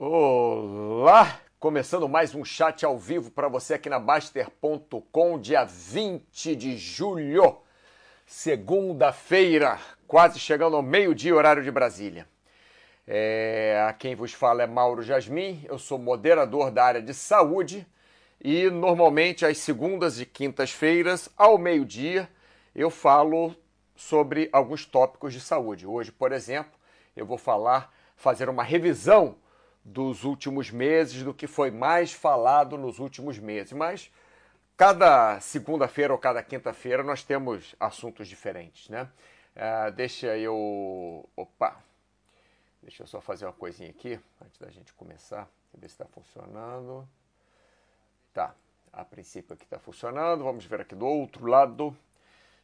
[0.00, 1.40] Olá!
[1.58, 7.58] Começando mais um chat ao vivo para você aqui na Baster.com, dia 20 de julho,
[8.24, 9.76] segunda-feira,
[10.06, 12.28] quase chegando ao meio-dia, horário de Brasília.
[13.08, 17.84] É, a quem vos fala é Mauro Jasmin, eu sou moderador da área de saúde
[18.40, 22.30] e normalmente às segundas e quintas-feiras, ao meio-dia,
[22.72, 23.52] eu falo
[23.96, 25.88] sobre alguns tópicos de saúde.
[25.88, 26.70] Hoje, por exemplo,
[27.16, 29.34] eu vou falar, fazer uma revisão
[29.88, 33.72] dos últimos meses, do que foi mais falado nos últimos meses.
[33.72, 34.10] Mas
[34.76, 39.08] cada segunda-feira ou cada quinta-feira nós temos assuntos diferentes, né?
[39.56, 41.28] Uh, deixa eu.
[41.34, 41.76] Opa!
[42.82, 45.48] Deixa eu só fazer uma coisinha aqui antes da gente começar.
[45.74, 47.08] Ver se está funcionando.
[48.32, 48.54] Tá.
[48.92, 50.44] A princípio aqui está funcionando.
[50.44, 51.96] Vamos ver aqui do outro lado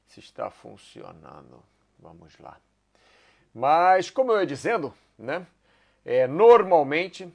[0.07, 1.63] se está funcionando.
[1.99, 2.59] Vamos lá.
[3.53, 5.47] Mas, como eu ia dizendo, né?
[6.05, 7.33] É, normalmente,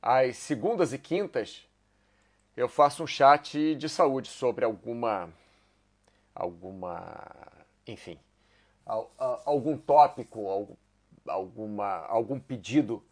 [0.00, 1.68] às segundas e quintas,
[2.56, 5.28] eu faço um chat de saúde sobre alguma.
[6.34, 7.26] alguma.
[7.86, 8.18] enfim.
[9.44, 10.74] algum tópico,
[11.26, 13.04] alguma, algum pedido.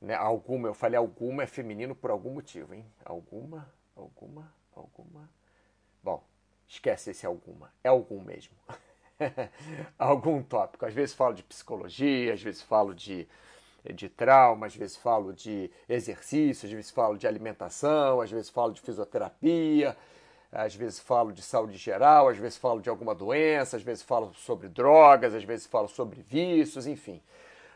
[0.00, 0.14] Né?
[0.14, 2.84] Alguma, eu falei alguma é feminino por algum motivo, hein?
[3.04, 5.28] Alguma, alguma, alguma.
[6.02, 6.22] Bom,
[6.68, 7.72] esquece esse alguma.
[7.82, 8.54] É algum mesmo.
[9.98, 10.86] algum tópico.
[10.86, 13.28] Às vezes falo de psicologia, às vezes falo de
[13.90, 18.72] de trauma, às vezes falo de exercício, às vezes falo de alimentação, às vezes falo
[18.72, 19.96] de fisioterapia,
[20.52, 24.32] às vezes falo de saúde geral, às vezes falo de alguma doença, às vezes falo
[24.34, 27.22] sobre drogas, às vezes falo sobre vícios, enfim.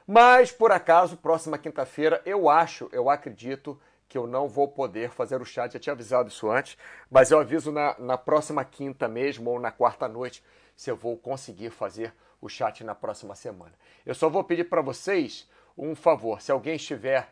[0.06, 5.40] Mas, por acaso, próxima quinta-feira, eu acho, eu acredito que eu não vou poder fazer
[5.40, 5.72] o chat.
[5.72, 6.78] Já tinha avisado isso antes,
[7.10, 10.44] mas eu aviso na, na próxima quinta mesmo ou na quarta noite
[10.76, 13.72] se eu vou conseguir fazer o chat na próxima semana.
[14.04, 16.40] Eu só vou pedir para vocês um favor.
[16.40, 17.28] Se alguém estiver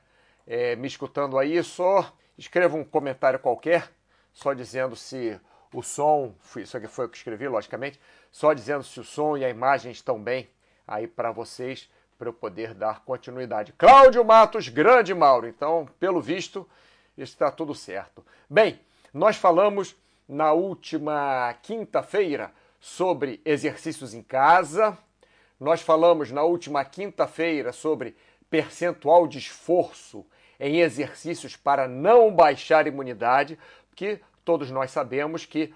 [0.46, 3.90] é, me escutando aí, só escreva um comentário qualquer,
[4.32, 5.40] só dizendo se
[5.72, 8.00] o som, isso aqui foi o que escrevi, logicamente,
[8.30, 10.48] só dizendo se o som e a imagem estão bem
[10.86, 13.72] aí para vocês, para eu poder dar continuidade.
[13.72, 15.48] Cláudio Matos, grande Mauro.
[15.48, 16.68] Então, pelo visto,
[17.16, 18.24] está tudo certo.
[18.48, 18.80] Bem,
[19.12, 19.96] nós falamos
[20.28, 24.96] na última quinta-feira sobre exercícios em casa.
[25.58, 28.16] Nós falamos na última quinta-feira sobre
[28.54, 30.24] percentual de esforço
[30.60, 35.74] em exercícios para não baixar a imunidade, porque todos nós sabemos que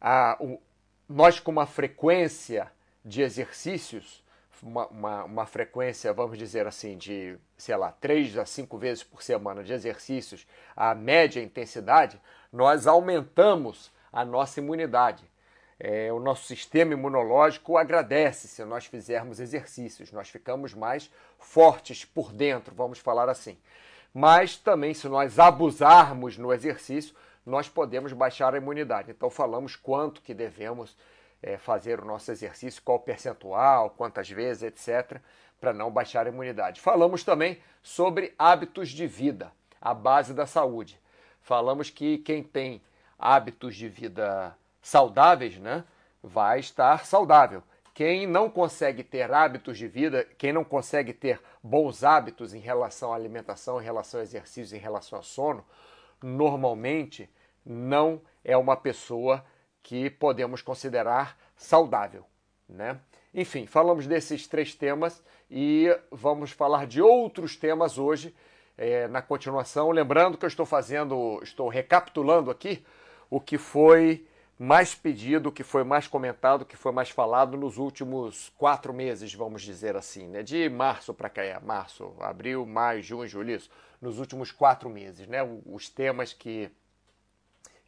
[0.00, 0.62] a, o,
[1.08, 2.70] nós, com uma frequência
[3.04, 4.22] de exercícios,
[4.62, 9.20] uma, uma, uma, frequência, vamos dizer assim, de, sei lá, 3 a 5 vezes por
[9.20, 10.46] semana de exercícios,
[10.76, 12.20] a média intensidade,
[12.52, 15.24] nós aumentamos a nossa imunidade
[15.78, 22.32] é, o nosso sistema imunológico agradece se nós fizermos exercícios, nós ficamos mais fortes por
[22.32, 23.58] dentro, vamos falar assim.
[24.12, 27.14] Mas também, se nós abusarmos no exercício,
[27.44, 29.10] nós podemos baixar a imunidade.
[29.10, 30.96] Então, falamos quanto que devemos
[31.42, 35.20] é, fazer o nosso exercício, qual percentual, quantas vezes, etc.,
[35.60, 36.80] para não baixar a imunidade.
[36.80, 40.98] Falamos também sobre hábitos de vida, a base da saúde.
[41.40, 42.82] Falamos que quem tem
[43.18, 44.56] hábitos de vida
[44.86, 45.82] saudáveis, né,
[46.22, 47.60] vai estar saudável.
[47.92, 53.12] Quem não consegue ter hábitos de vida, quem não consegue ter bons hábitos em relação
[53.12, 55.64] à alimentação, em relação ao exercício, em relação ao sono,
[56.22, 57.28] normalmente
[57.64, 59.44] não é uma pessoa
[59.82, 62.24] que podemos considerar saudável,
[62.68, 63.00] né?
[63.34, 65.20] Enfim, falamos desses três temas
[65.50, 68.32] e vamos falar de outros temas hoje
[68.78, 69.90] é, na continuação.
[69.90, 72.86] Lembrando que eu estou fazendo, estou recapitulando aqui
[73.28, 74.24] o que foi
[74.58, 79.60] mais pedido, que foi mais comentado, que foi mais falado nos últimos quatro meses, vamos
[79.60, 80.42] dizer assim, né?
[80.42, 85.26] De março para cá, é março, abril, maio, junho, julho, isso, nos últimos quatro meses,
[85.26, 85.40] né?
[85.66, 86.70] Os temas que,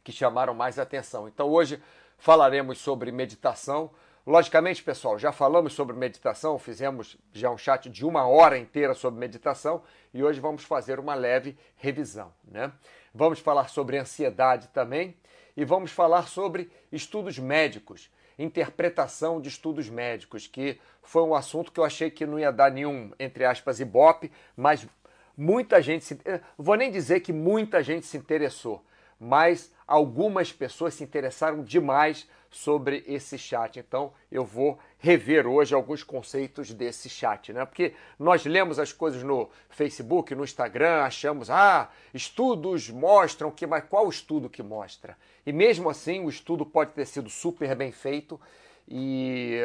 [0.03, 1.27] que chamaram mais atenção.
[1.27, 1.81] Então hoje
[2.19, 3.89] falaremos sobre meditação.
[4.27, 9.19] Logicamente, pessoal, já falamos sobre meditação, fizemos já um chat de uma hora inteira sobre
[9.19, 9.81] meditação
[10.13, 12.71] e hoje vamos fazer uma leve revisão, né?
[13.11, 15.17] Vamos falar sobre ansiedade também
[15.55, 21.79] e vamos falar sobre estudos médicos, interpretação de estudos médicos, que foi um assunto que
[21.79, 24.87] eu achei que não ia dar nenhum, entre aspas, ibope, mas
[25.35, 26.19] muita gente se.
[26.25, 28.83] Eh, vou nem dizer que muita gente se interessou,
[29.19, 33.79] mas algumas pessoas se interessaram demais sobre esse chat.
[33.79, 37.65] Então eu vou rever hoje alguns conceitos desse chat, né?
[37.65, 43.83] Porque nós lemos as coisas no Facebook, no Instagram, achamos, ah, estudos mostram que, mas
[43.85, 45.17] qual estudo que mostra?
[45.45, 48.39] E mesmo assim, o estudo pode ter sido super bem feito
[48.87, 49.61] e,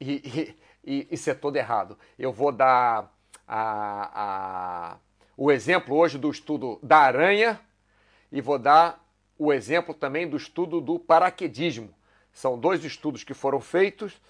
[0.00, 0.54] e,
[0.84, 1.98] e, e ser todo errado.
[2.18, 3.12] Eu vou dar
[3.46, 4.96] a, a
[5.36, 7.60] o exemplo hoje do estudo da aranha
[8.30, 9.04] e vou dar
[9.38, 11.94] o exemplo também do estudo do paraquedismo.
[12.32, 14.20] São dois estudos que foram feitos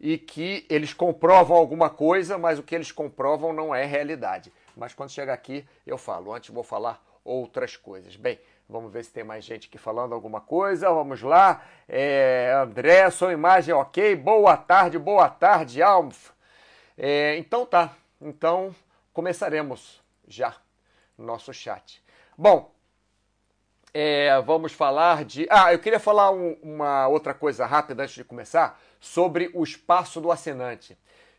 [0.00, 4.52] e que eles comprovam alguma coisa, mas o que eles comprovam não é realidade.
[4.76, 6.32] Mas quando chegar aqui eu falo.
[6.32, 8.16] Antes vou falar outras coisas.
[8.16, 8.38] Bem,
[8.68, 10.88] vamos ver se tem mais gente aqui falando alguma coisa.
[10.88, 11.62] Vamos lá.
[11.88, 14.14] É, André, sua imagem ok.
[14.16, 16.30] Boa tarde, boa tarde, Almf.
[16.96, 17.94] É, então tá.
[18.20, 18.74] Então
[19.12, 20.54] começaremos já
[21.16, 22.02] nosso chat.
[22.36, 22.72] Bom,
[24.00, 25.44] é, vamos falar de.
[25.50, 30.20] Ah, eu queria falar um, uma outra coisa rápida antes de começar sobre o espaço
[30.20, 30.96] do assinante.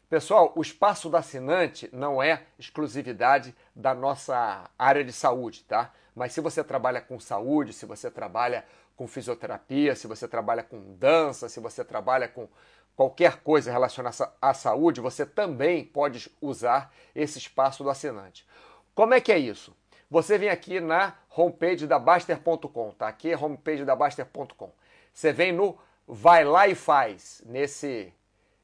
[0.09, 5.94] Pessoal, o espaço do assinante não é exclusividade da nossa área de saúde, tá?
[6.13, 8.65] Mas se você trabalha com saúde, se você trabalha
[8.97, 12.45] com fisioterapia, se você trabalha com dança, se você trabalha com
[12.94, 18.45] qualquer coisa relacionada à saúde, você também pode usar esse espaço do assinante.
[18.94, 19.73] Como é que é isso?
[20.12, 23.07] Você vem aqui na homepage da Baster.com, tá?
[23.07, 24.71] Aqui homepage da Baster.com.
[25.13, 25.77] Você vem no
[26.12, 28.12] Vai lá e faz, nesse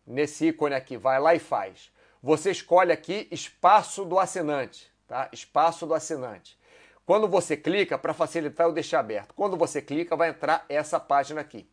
[0.06, 1.92] nesse ícone aqui, vai lá e faz.
[2.22, 5.30] Você escolhe aqui espaço do assinante, tá?
[5.31, 6.57] Espaço do assinante.
[7.06, 11.39] Quando você clica, para facilitar eu deixar aberto, quando você clica vai entrar essa página
[11.39, 11.69] aqui.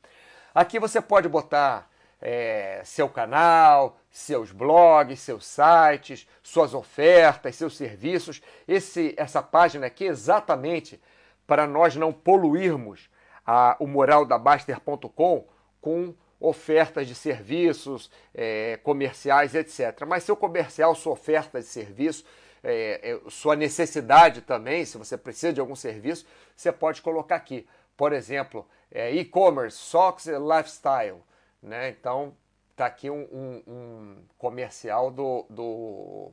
[0.55, 1.91] Aqui você pode botar
[2.23, 8.41] é, seu canal, seus blogs, seus sites, suas ofertas, seus serviços.
[8.67, 11.03] Esse, essa página aqui é exatamente
[11.47, 13.11] para nós não poluirmos
[13.45, 15.47] a, o moral da Baster.com
[15.81, 20.05] com ofertas de serviços é, comerciais, etc.
[20.07, 22.25] Mas seu comercial, sua oferta de serviço,
[22.63, 26.25] é, é, sua necessidade também, se você precisa de algum serviço,
[26.57, 27.67] você pode colocar aqui.
[27.97, 31.23] Por exemplo, é, e-commerce, socks e lifestyle.
[31.63, 31.91] Né?
[31.91, 32.35] Então,
[32.71, 36.33] está aqui um, um, um, comercial do, do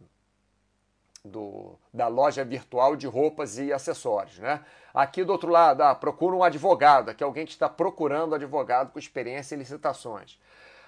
[1.24, 4.40] do, da loja virtual de roupas e acessórios.
[4.40, 4.64] Né?
[4.94, 9.00] Aqui do outro lado, ah, procura um advogado, aqui alguém que está procurando advogado com
[9.00, 10.40] experiência em licitações.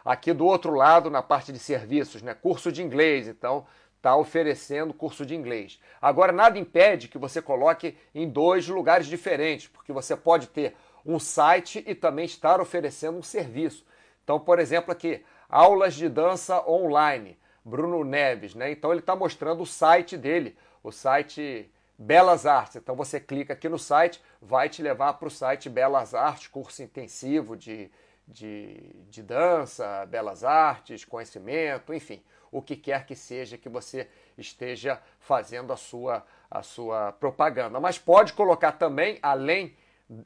[0.03, 2.33] Aqui do outro lado, na parte de serviços, né?
[2.33, 3.65] curso de inglês, então
[3.97, 5.79] está oferecendo curso de inglês.
[6.01, 11.19] Agora, nada impede que você coloque em dois lugares diferentes, porque você pode ter um
[11.19, 13.85] site e também estar oferecendo um serviço.
[14.23, 17.37] Então, por exemplo, aqui, aulas de dança online.
[17.63, 18.71] Bruno Neves, né?
[18.71, 22.77] Então ele está mostrando o site dele, o site Belas Artes.
[22.77, 26.81] Então você clica aqui no site, vai te levar para o site Belas Artes, curso
[26.81, 27.91] intensivo de,
[28.27, 34.07] de, de dança, belas artes, conhecimento, enfim, o que quer que seja que você
[34.37, 37.79] esteja fazendo a sua, a sua propaganda.
[37.79, 39.75] Mas pode colocar também, além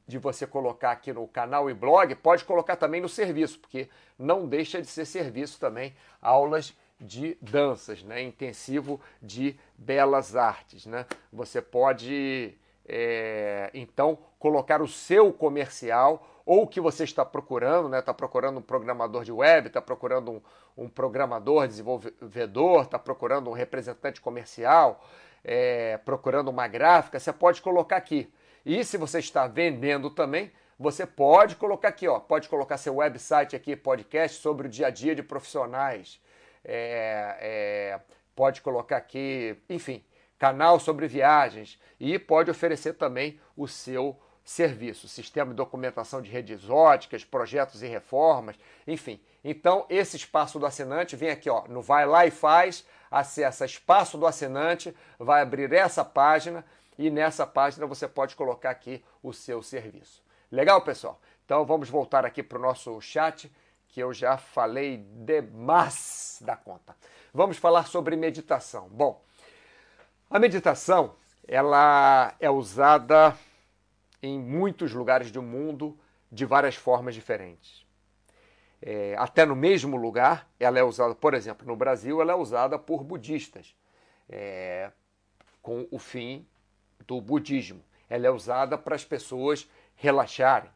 [0.08, 3.88] de você colocar aqui no canal e blog, pode colocar também no serviço, porque
[4.18, 8.22] não deixa de ser serviço também aulas de danças, né?
[8.22, 10.86] intensivo de belas artes.
[10.86, 11.06] Né?
[11.32, 12.56] Você pode,
[12.88, 18.02] é, então, colocar o seu comercial ou o que você está procurando, está né?
[18.02, 20.42] Tá procurando um programador de web, está procurando um,
[20.78, 25.04] um, programador, desenvolvedor, está procurando um representante comercial,
[25.44, 28.32] é, procurando uma gráfica, você pode colocar aqui.
[28.66, 33.56] E se você está vendendo também, você pode colocar aqui, ó, pode colocar seu website
[33.56, 36.20] aqui, podcast sobre o dia a dia de profissionais
[36.66, 38.00] é, é,
[38.36, 40.04] pode colocar aqui, enfim,
[40.40, 46.70] canal sobre viagens e pode oferecer também o seu serviço, sistema de documentação de redes
[46.70, 48.56] óticas, projetos e reformas,
[48.86, 49.20] enfim.
[49.44, 54.18] Então, esse espaço do assinante vem aqui, ó, no Vai Lá e Faz, acessa espaço
[54.18, 56.66] do assinante, vai abrir essa página
[56.98, 60.24] e nessa página você pode colocar aqui o seu serviço.
[60.52, 61.20] Legal, pessoal?
[61.44, 63.52] Então, vamos voltar aqui para o nosso chat
[63.88, 66.96] que eu já falei demais da conta.
[67.34, 68.90] Vamos falar sobre meditação.
[68.90, 69.22] Bom,
[70.30, 71.16] a meditação
[71.48, 73.38] ela é usada
[74.22, 75.98] em muitos lugares do mundo
[76.32, 77.86] de várias formas diferentes.
[78.82, 82.78] É, até no mesmo lugar, ela é usada, por exemplo, no Brasil, ela é usada
[82.78, 83.76] por budistas,
[84.28, 84.92] é,
[85.62, 86.46] com o fim
[87.08, 87.84] do budismo.
[88.10, 90.70] Ela é usada para as pessoas relaxarem.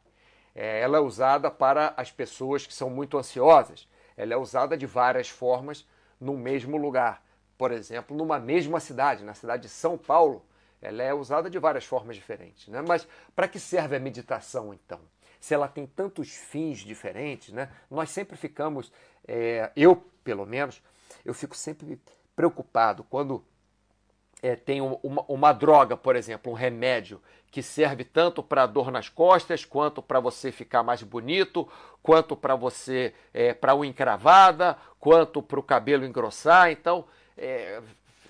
[0.56, 3.88] É, ela é usada para as pessoas que são muito ansiosas.
[4.18, 5.88] Ela é usada de várias formas
[6.20, 7.24] no mesmo lugar.
[7.58, 10.46] Por exemplo, numa mesma cidade, na cidade de São Paulo,
[10.82, 12.68] ela é usada de várias formas diferentes.
[12.68, 12.82] Né?
[12.82, 15.00] Mas para que serve a meditação então?
[15.40, 17.70] Se ela tem tantos fins diferentes, né?
[17.90, 18.92] nós sempre ficamos,
[19.26, 20.82] é, eu pelo menos,
[21.26, 22.00] eu fico sempre
[22.36, 23.44] preocupado quando
[24.42, 29.10] é, tem uma, uma, droga, por exemplo, um remédio que serve tanto para dor nas
[29.10, 31.68] costas, quanto para você ficar mais bonito,
[32.02, 36.72] quanto para você é, para unha encravada, quanto para o cabelo engrossar.
[36.72, 37.06] Então,
[37.38, 37.82] é,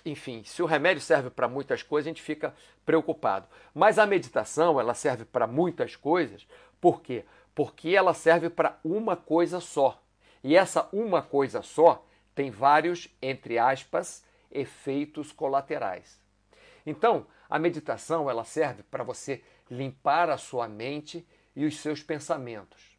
[0.06, 2.54] enfim, se o remédio serve para muitas coisas, a gente fica
[2.86, 3.48] preocupado.
[3.74, 6.48] Mas a meditação, ela serve para muitas coisas,
[6.80, 7.25] por quê?
[7.54, 10.01] Porque ela serve para uma coisa só.
[10.44, 16.20] E essa uma coisa só tem vários, entre aspas, efeitos colaterais.
[16.86, 22.98] Então, a meditação ela serve para você limpar a sua mente e os seus pensamentos.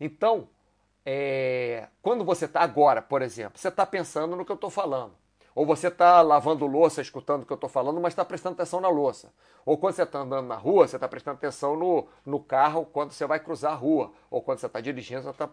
[0.00, 0.48] Então,
[1.04, 5.14] é, quando você está agora, por exemplo, você está pensando no que eu estou falando.
[5.54, 8.80] Ou você está lavando louça, escutando o que eu estou falando, mas está prestando atenção
[8.80, 9.32] na louça.
[9.66, 13.12] Ou quando você está andando na rua, você está prestando atenção no, no carro quando
[13.12, 14.12] você vai cruzar a rua.
[14.30, 15.50] Ou quando você está dirigindo, você está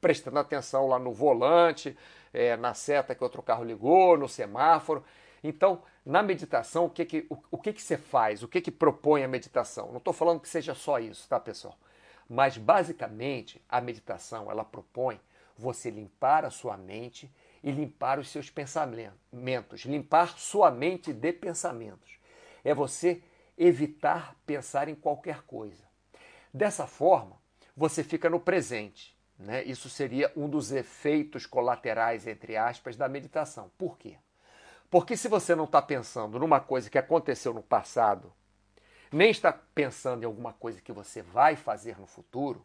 [0.00, 1.96] prestando atenção lá no volante,
[2.32, 5.04] é, na seta que outro carro ligou, no semáforo.
[5.42, 8.42] Então, na meditação, o que, que, o, o que, que você faz?
[8.42, 9.88] O que, que propõe a meditação?
[9.88, 11.76] Não estou falando que seja só isso, tá, pessoal?
[12.28, 15.20] Mas, basicamente, a meditação, ela propõe
[15.56, 17.30] você limpar a sua mente
[17.62, 22.18] e limpar os seus pensamentos, limpar sua mente de pensamentos.
[22.64, 23.22] É você
[23.58, 25.84] evitar pensar em qualquer coisa.
[26.52, 27.36] Dessa forma,
[27.76, 29.16] você fica no presente.
[29.40, 29.64] Né?
[29.64, 33.70] Isso seria um dos efeitos colaterais, entre aspas, da meditação.
[33.78, 34.18] Por quê?
[34.90, 38.30] Porque se você não está pensando numa coisa que aconteceu no passado,
[39.10, 42.64] nem está pensando em alguma coisa que você vai fazer no futuro,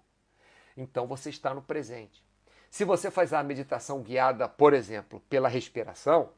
[0.76, 2.22] então você está no presente.
[2.70, 6.32] Se você faz a meditação guiada, por exemplo, pela respiração,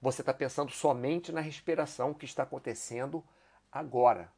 [0.00, 3.22] você está pensando somente na respiração que está acontecendo
[3.70, 4.32] agora.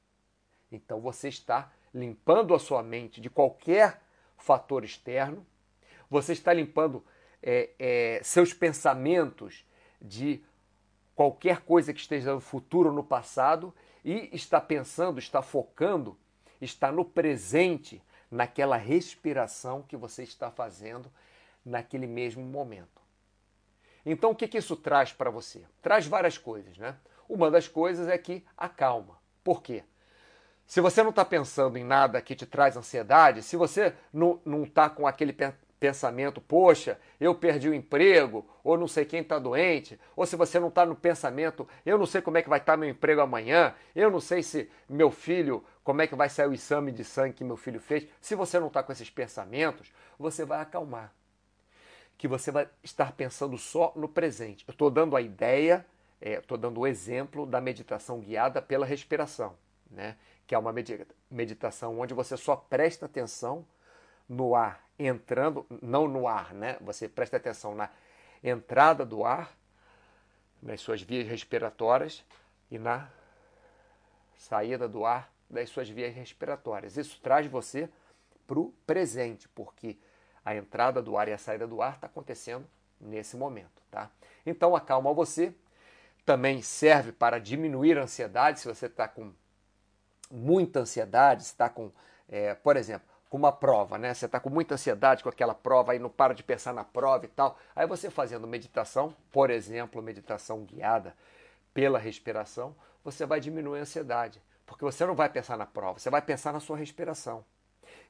[0.73, 4.02] Então você está limpando a sua mente de qualquer
[4.38, 5.47] fator externo,
[6.09, 7.04] você está limpando
[7.42, 9.66] é, é, seus pensamentos
[10.00, 10.42] de
[11.14, 16.16] qualquer coisa que esteja no futuro ou no passado e está pensando, está focando,
[16.61, 21.11] está no presente, naquela respiração que você está fazendo
[21.64, 23.02] naquele mesmo momento.
[24.04, 25.64] Então, o que, que isso traz para você?
[25.83, 26.97] Traz várias coisas, né?
[27.28, 29.18] Uma das coisas é que acalma.
[29.45, 29.85] Por quê?
[30.69, 34.91] Se você não está pensando em nada que te traz ansiedade, se você não está
[34.91, 35.35] com aquele
[35.81, 40.61] pensamento, poxa, eu perdi o emprego, ou não sei quem está doente, ou se você
[40.61, 43.23] não está no pensamento, eu não sei como é que vai estar tá meu emprego
[43.23, 47.03] amanhã, eu não sei se meu filho, como é que vai sair o exame de
[47.03, 48.07] sangue que meu filho fez.
[48.21, 51.15] Se você não está com esses pensamentos, você vai acalmar.
[52.19, 54.67] Que você vai estar pensando só no presente.
[54.69, 55.87] Eu estou dando a ideia,
[56.21, 59.57] estou é, dando o exemplo da meditação guiada pela respiração,
[59.91, 60.15] né?
[60.49, 60.75] Que é uma
[61.31, 63.67] meditação onde você só presta atenção
[64.26, 66.78] no ar entrando, não no ar, né?
[66.81, 67.90] Você presta atenção na
[68.43, 69.55] entrada do ar,
[70.62, 72.25] nas suas vias respiratórias
[72.71, 73.11] e na
[74.38, 76.97] saída do ar das suas vias respiratórias.
[76.97, 77.88] Isso traz você
[78.47, 79.99] para o presente, porque
[80.43, 82.67] a entrada do ar e a saída do ar está acontecendo
[82.99, 84.11] nesse momento, tá?
[84.47, 85.55] Então acalma você.
[86.25, 89.33] Também serve para diminuir a ansiedade se você está com
[90.30, 91.90] muita ansiedade, está com,
[92.28, 94.14] é, por exemplo, com uma prova, né?
[94.14, 97.25] Você está com muita ansiedade com aquela prova, aí não para de pensar na prova
[97.25, 97.58] e tal.
[97.76, 101.14] Aí você fazendo meditação, por exemplo, meditação guiada
[101.75, 106.11] pela respiração, você vai diminuir a ansiedade, porque você não vai pensar na prova, você
[106.11, 107.44] vai pensar na sua respiração.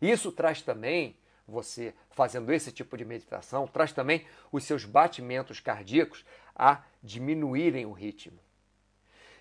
[0.01, 6.25] Isso traz também, você fazendo esse tipo de meditação, traz também os seus batimentos cardíacos
[6.55, 8.39] a diminuírem o ritmo.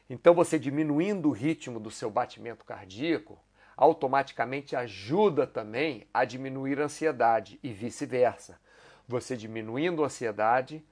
[0.09, 3.37] Então, você diminuindo o ritmo do seu batimento cardíaco,
[3.75, 8.59] automaticamente ajuda também a diminuir a ansiedade e vice-versa.
[9.07, 10.83] Você diminuindo a ansiedade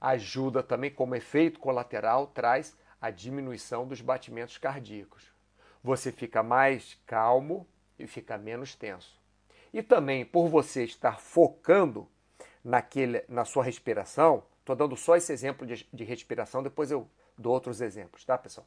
[0.00, 5.32] ajuda também, como efeito colateral, traz a diminuição dos batimentos cardíacos.
[5.82, 7.66] Você fica mais calmo
[7.98, 9.18] e fica menos tenso.
[9.72, 12.08] E também por você estar focando
[12.62, 17.52] naquele, na sua respiração, estou dando só esse exemplo de, de respiração, depois eu dou
[17.52, 18.66] outros exemplos, tá, pessoal?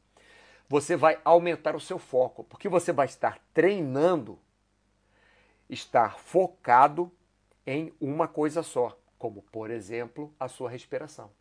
[0.70, 4.38] Você vai aumentar o seu foco, porque você vai estar treinando,
[5.70, 7.12] estar focado
[7.66, 11.32] em uma coisa só, como, por exemplo, a sua respiração.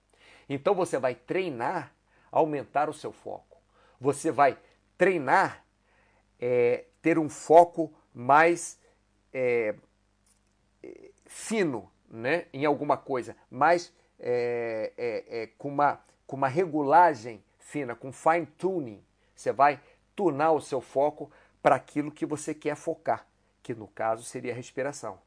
[0.48, 1.92] Então você vai treinar,
[2.30, 3.58] aumentar o seu foco.
[4.00, 4.58] Você vai
[4.96, 5.64] treinar,
[6.40, 8.80] é, ter um foco mais
[9.32, 9.74] é,
[11.26, 17.94] fino né, em alguma coisa, mais é, é, é com uma com uma regulagem fina,
[17.94, 19.02] com fine tuning.
[19.34, 19.80] Você vai
[20.14, 21.30] tunar o seu foco
[21.62, 23.26] para aquilo que você quer focar,
[23.62, 25.18] que no caso seria a respiração.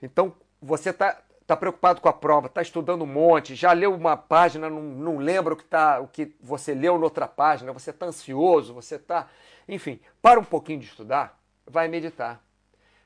[0.00, 4.16] Então, você está tá preocupado com a prova, está estudando um monte, já leu uma
[4.16, 8.06] página, não, não lembra o que, tá, o que você leu noutra página, você está
[8.06, 9.28] ansioso, você está.
[9.68, 12.42] Enfim, para um pouquinho de estudar, vai meditar.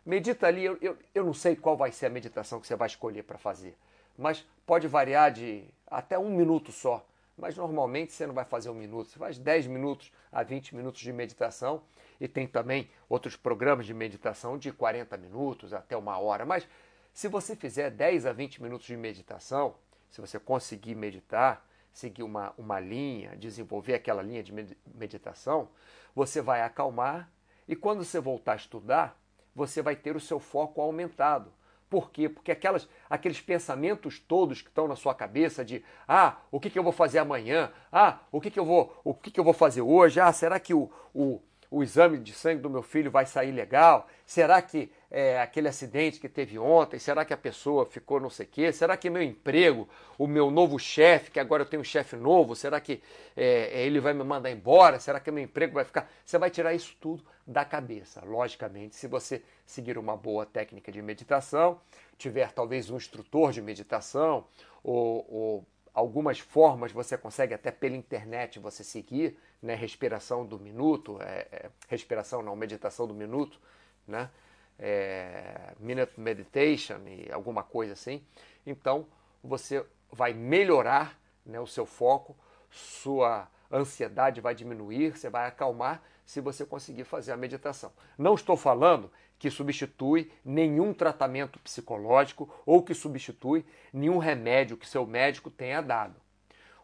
[0.04, 2.86] Medita ali, eu, eu, eu não sei qual vai ser a meditação que você vai
[2.86, 3.76] escolher para fazer,
[4.16, 7.06] mas pode variar de até um minuto só.
[7.36, 11.00] Mas normalmente você não vai fazer um minuto, você faz 10 minutos a 20 minutos
[11.00, 11.82] de meditação.
[12.18, 16.46] E tem também outros programas de meditação de 40 minutos até uma hora.
[16.46, 16.66] Mas
[17.12, 19.74] se você fizer 10 a 20 minutos de meditação,
[20.10, 24.52] se você conseguir meditar, seguir uma, uma linha, desenvolver aquela linha de
[24.94, 25.68] meditação,
[26.14, 27.30] você vai acalmar
[27.68, 29.20] e quando você voltar a estudar,
[29.54, 31.52] você vai ter o seu foco aumentado.
[31.88, 32.28] Por quê?
[32.28, 36.78] Porque aquelas, aqueles pensamentos todos que estão na sua cabeça de ah, o que, que
[36.78, 37.70] eu vou fazer amanhã?
[37.92, 40.18] Ah, o que, que eu vou, o que, que eu vou fazer hoje?
[40.18, 44.08] Ah, será que o, o, o exame de sangue do meu filho vai sair legal?
[44.24, 48.46] Será que é, aquele acidente que teve ontem, será que a pessoa ficou não sei
[48.46, 48.72] o quê?
[48.72, 52.54] Será que meu emprego, o meu novo chefe, que agora eu tenho um chefe novo,
[52.54, 53.02] será que
[53.36, 54.98] é, ele vai me mandar embora?
[54.98, 56.10] Será que meu emprego vai ficar?
[56.24, 61.00] Você vai tirar isso tudo da cabeça, logicamente, se você seguir uma boa técnica de
[61.00, 61.80] meditação,
[62.18, 64.44] tiver talvez um instrutor de meditação
[64.82, 69.74] ou, ou algumas formas você consegue até pela internet você seguir, né?
[69.74, 73.60] Respiração do minuto, é, é, respiração não, meditação do minuto,
[74.06, 74.30] né?
[74.78, 78.22] é, Minute Meditation e alguma coisa assim.
[78.66, 79.06] Então
[79.42, 82.36] você vai melhorar né, o seu foco,
[82.70, 87.92] sua ansiedade vai diminuir, você vai acalmar se você conseguir fazer a meditação.
[88.18, 95.06] Não estou falando que substitui nenhum tratamento psicológico ou que substitui nenhum remédio que seu
[95.06, 96.16] médico tenha dado.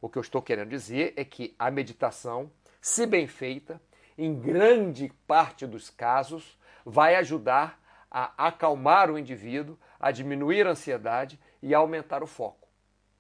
[0.01, 2.51] O que eu estou querendo dizer é que a meditação,
[2.83, 3.81] se bem feita,
[4.19, 11.39] em grande parte dos casos, vai ajudar a acalmar o indivíduo, a diminuir a ansiedade
[11.63, 12.69] e a aumentar o foco,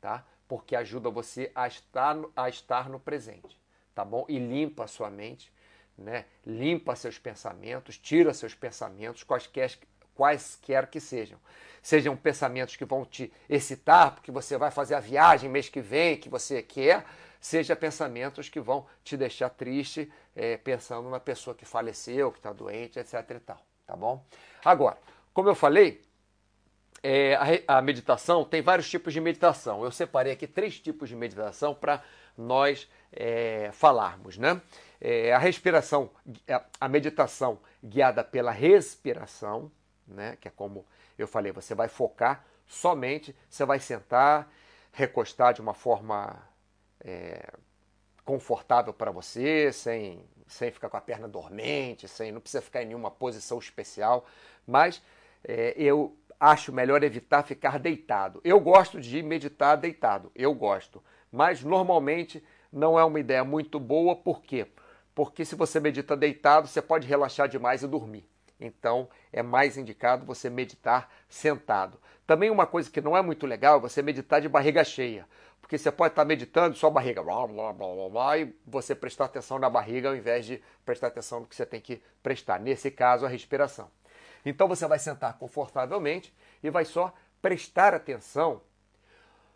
[0.00, 0.26] tá?
[0.48, 3.56] Porque ajuda você a estar, a estar no presente,
[3.94, 4.26] tá bom?
[4.28, 5.50] E limpa a sua mente,
[5.96, 6.26] né?
[6.44, 9.78] Limpa seus pensamentos, tira seus pensamentos, quaisquer,
[10.14, 11.38] quaisquer que sejam.
[11.80, 16.16] Sejam pensamentos que vão te excitar, porque você vai fazer a viagem mês que vem,
[16.16, 17.06] que você quer,
[17.42, 22.52] seja pensamentos que vão te deixar triste, é, pensando na pessoa que faleceu, que está
[22.52, 23.14] doente, etc.
[23.30, 24.24] e tal, tá bom?
[24.64, 24.96] Agora,
[25.34, 26.00] como eu falei,
[27.02, 27.34] é,
[27.66, 29.82] a, a, meditação tem vários tipos de meditação.
[29.82, 32.00] Eu separei aqui três tipos de meditação para
[32.38, 34.62] nós é, falarmos, né?
[35.00, 36.10] É, a respiração,
[36.80, 39.70] a meditação guiada pela respiração,
[40.06, 40.38] né?
[40.40, 40.86] Que é como
[41.18, 44.48] eu falei, você vai focar somente, você vai sentar,
[44.92, 46.40] recostar de uma forma
[47.04, 47.52] é,
[48.24, 52.86] confortável para você, sem, sem ficar com a perna dormente, sem não precisa ficar em
[52.86, 54.26] nenhuma posição especial
[54.66, 55.02] mas
[55.44, 58.40] é, eu acho melhor evitar ficar deitado.
[58.44, 64.16] Eu gosto de meditar deitado, eu gosto, mas normalmente não é uma ideia muito boa,
[64.16, 64.66] por quê?
[65.14, 68.26] Porque se você medita deitado, você pode relaxar demais e dormir.
[68.58, 71.98] Então é mais indicado você meditar sentado.
[72.26, 75.26] Também uma coisa que não é muito legal é você meditar de barriga cheia.
[75.72, 79.24] Porque você pode estar meditando só barriga, blá, blá, blá, blá, blá, e você prestar
[79.24, 82.60] atenção na barriga ao invés de prestar atenção no que você tem que prestar.
[82.60, 83.90] Nesse caso, a respiração.
[84.44, 86.30] Então você vai sentar confortavelmente
[86.62, 88.60] e vai só prestar atenção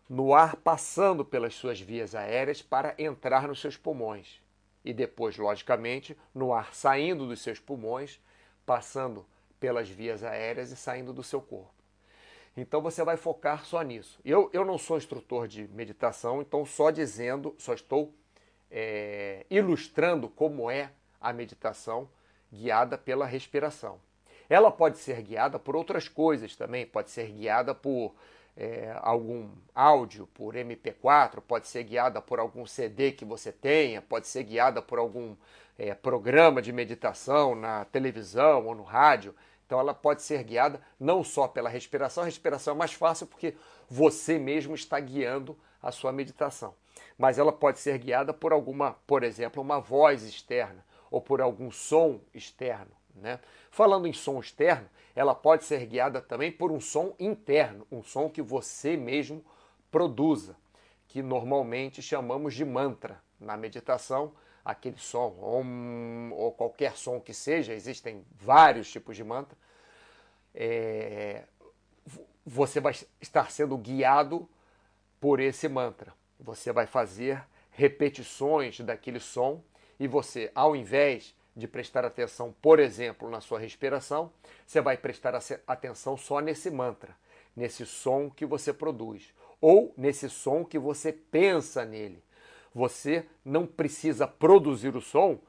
[0.09, 4.41] no ar passando pelas suas vias aéreas para entrar nos seus pulmões.
[4.83, 8.19] E depois, logicamente, no ar saindo dos seus pulmões,
[8.65, 9.23] passando
[9.59, 11.76] pelas vias aéreas e saindo do seu corpo.
[12.57, 14.19] Então você vai focar só nisso.
[14.25, 18.11] Eu, eu não sou instrutor de meditação, então só dizendo, só estou
[18.71, 20.91] é, ilustrando como é
[21.21, 22.09] a meditação
[22.51, 23.99] guiada pela respiração.
[24.49, 28.15] Ela pode ser guiada por outras coisas também, pode ser guiada por
[28.55, 34.27] é, algum áudio, por MP4, pode ser guiada por algum CD que você tenha, pode
[34.27, 35.35] ser guiada por algum
[35.77, 39.35] é, programa de meditação na televisão ou no rádio.
[39.67, 43.53] Então ela pode ser guiada não só pela respiração, a respiração é mais fácil porque
[43.89, 46.73] você mesmo está guiando a sua meditação.
[47.17, 51.69] Mas ela pode ser guiada por alguma, por exemplo, uma voz externa ou por algum
[51.69, 52.91] som externo.
[53.13, 53.39] Né?
[53.69, 58.29] Falando em som externo, ela pode ser guiada também por um som interno, um som
[58.29, 59.43] que você mesmo
[59.91, 60.55] produza,
[61.07, 63.21] que normalmente chamamos de mantra.
[63.39, 64.31] Na meditação,
[64.67, 69.57] aquele som, om, ou qualquer som que seja, existem vários tipos de mantra,
[70.53, 71.45] é,
[72.45, 74.47] você vai estar sendo guiado
[75.21, 76.13] por esse mantra.
[76.37, 79.63] Você vai fazer repetições daquele som
[79.97, 84.33] e você, ao invés de prestar atenção, por exemplo, na sua respiração,
[84.65, 85.33] você vai prestar
[85.65, 87.15] atenção só nesse mantra,
[87.55, 92.21] nesse som que você produz, ou nesse som que você pensa nele.
[92.77, 95.39] Você não precisa produzir o som,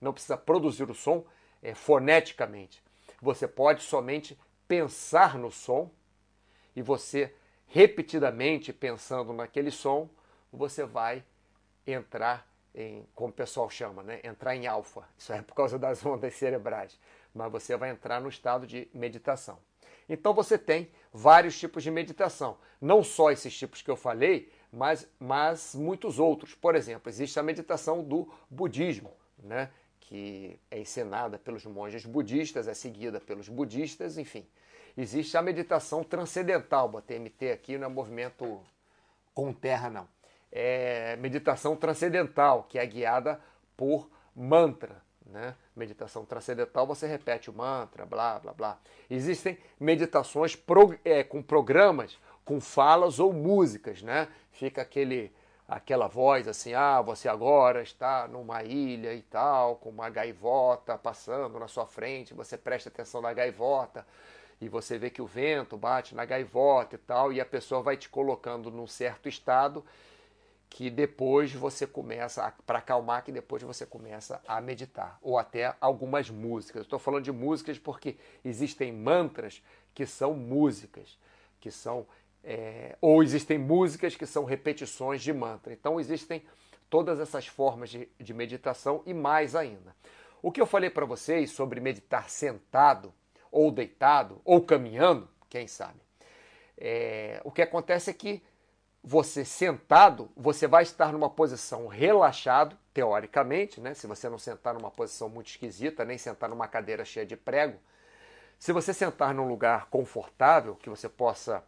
[0.00, 1.22] não precisa produzir o som
[1.62, 2.82] é, foneticamente.
[3.20, 5.90] Você pode somente pensar no som
[6.74, 7.34] e você
[7.66, 10.08] repetidamente pensando naquele som,
[10.50, 11.22] você vai
[11.86, 14.20] entrar em, como o pessoal chama, né?
[14.24, 15.06] entrar em alfa.
[15.18, 16.98] Isso é por causa das ondas cerebrais.
[17.34, 19.58] Mas você vai entrar no estado de meditação.
[20.08, 22.56] Então você tem vários tipos de meditação.
[22.80, 26.54] Não só esses tipos que eu falei, mas, mas muitos outros.
[26.54, 29.70] Por exemplo, existe a meditação do budismo, né?
[30.00, 34.46] que é ensinada pelos monges budistas, é seguida pelos budistas, enfim.
[34.96, 38.60] Existe a meditação transcendental, botei MT aqui, não é movimento
[39.34, 40.08] com terra, não.
[40.50, 43.38] É meditação transcendental, que é guiada
[43.76, 45.02] por mantra.
[45.26, 45.54] Né?
[45.76, 48.78] Meditação transcendental, você repete o mantra, blá, blá, blá.
[49.10, 50.58] Existem meditações
[51.04, 54.26] é, com programas, com falas ou músicas, né?
[54.50, 55.30] Fica aquele
[55.68, 61.58] aquela voz assim, ah, você agora está numa ilha e tal, com uma gaivota passando
[61.58, 64.06] na sua frente, você presta atenção na gaivota
[64.62, 67.98] e você vê que o vento bate na gaivota e tal, e a pessoa vai
[67.98, 69.84] te colocando num certo estado
[70.70, 76.30] que depois você começa, para acalmar, que depois você começa a meditar, ou até algumas
[76.30, 76.82] músicas.
[76.82, 79.62] Estou falando de músicas porque existem mantras
[79.94, 81.18] que são músicas,
[81.60, 82.06] que são
[82.50, 85.70] é, ou existem músicas que são repetições de mantra.
[85.70, 86.42] Então existem
[86.88, 89.94] todas essas formas de, de meditação e mais ainda.
[90.40, 93.12] O que eu falei para vocês sobre meditar sentado,
[93.52, 96.00] ou deitado, ou caminhando, quem sabe?
[96.78, 98.42] É, o que acontece é que
[99.04, 103.92] você sentado, você vai estar numa posição relaxado, teoricamente, né?
[103.92, 107.78] Se você não sentar numa posição muito esquisita, nem sentar numa cadeira cheia de prego.
[108.58, 111.62] Se você sentar num lugar confortável, que você possa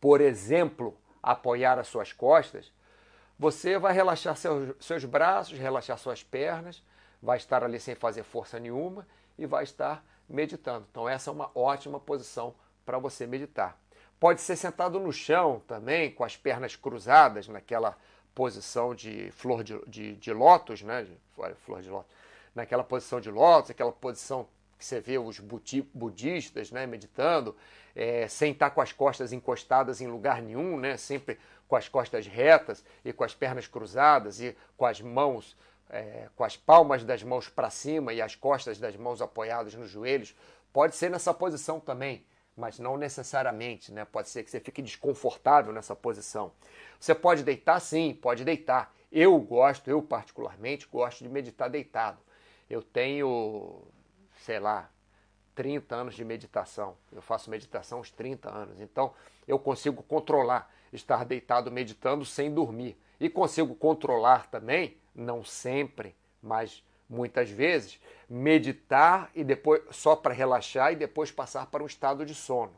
[0.00, 2.72] por exemplo, apoiar as suas costas,
[3.38, 6.82] você vai relaxar seus, seus braços, relaxar suas pernas,
[7.22, 9.06] vai estar ali sem fazer força nenhuma
[9.38, 10.86] e vai estar meditando.
[10.90, 13.78] Então, essa é uma ótima posição para você meditar.
[14.18, 17.96] Pode ser sentado no chão também, com as pernas cruzadas, naquela
[18.34, 21.06] posição de flor de, de, de lótus, né?
[21.64, 22.12] Flor de lótus.
[22.54, 24.46] Naquela posição de lótus, aquela posição
[24.78, 27.54] que você vê os budistas né, meditando,
[27.94, 32.26] é, sem estar com as costas encostadas em lugar nenhum, né, sempre com as costas
[32.26, 35.56] retas e com as pernas cruzadas e com as mãos,
[35.88, 39.88] é, com as palmas das mãos para cima e as costas das mãos apoiadas nos
[39.88, 40.34] joelhos.
[40.72, 42.24] Pode ser nessa posição também,
[42.56, 44.04] mas não necessariamente, né?
[44.04, 46.52] Pode ser que você fique desconfortável nessa posição.
[46.98, 48.92] Você pode deitar, sim, pode deitar.
[49.10, 52.18] Eu gosto, eu particularmente gosto de meditar deitado.
[52.68, 53.84] Eu tenho
[54.40, 54.90] sei lá,
[55.60, 56.96] 30 anos de meditação.
[57.12, 58.80] Eu faço meditação uns 30 anos.
[58.80, 59.12] Então,
[59.46, 62.96] eu consigo controlar estar deitado meditando sem dormir.
[63.20, 70.94] E consigo controlar também, não sempre, mas muitas vezes, meditar e depois só para relaxar
[70.94, 72.72] e depois passar para um estado de sono.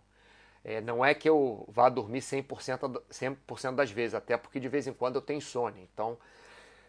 [0.65, 4.89] É, não é que eu vá dormir 100%, 100 das vezes, até porque de vez
[4.89, 5.77] em quando eu tenho sono.
[5.79, 6.19] Então,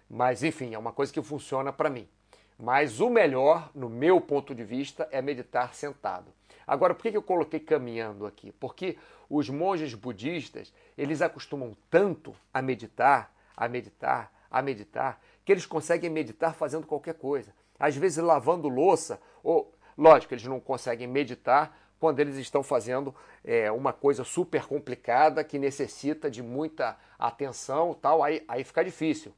[0.10, 2.10] mas enfim, é uma coisa que funciona para mim.
[2.58, 6.32] Mas o melhor, no meu ponto de vista, é meditar sentado.
[6.66, 8.52] Agora, por que eu coloquei caminhando aqui?
[8.54, 8.98] Porque
[9.30, 16.10] os monges budistas, eles acostumam tanto a meditar, a meditar, a meditar, que eles conseguem
[16.10, 17.54] meditar fazendo qualquer coisa.
[17.80, 23.72] Às vezes lavando louça, ou, lógico, eles não conseguem meditar quando eles estão fazendo é,
[23.72, 29.34] uma coisa super complicada que necessita de muita atenção tal, aí, aí fica difícil.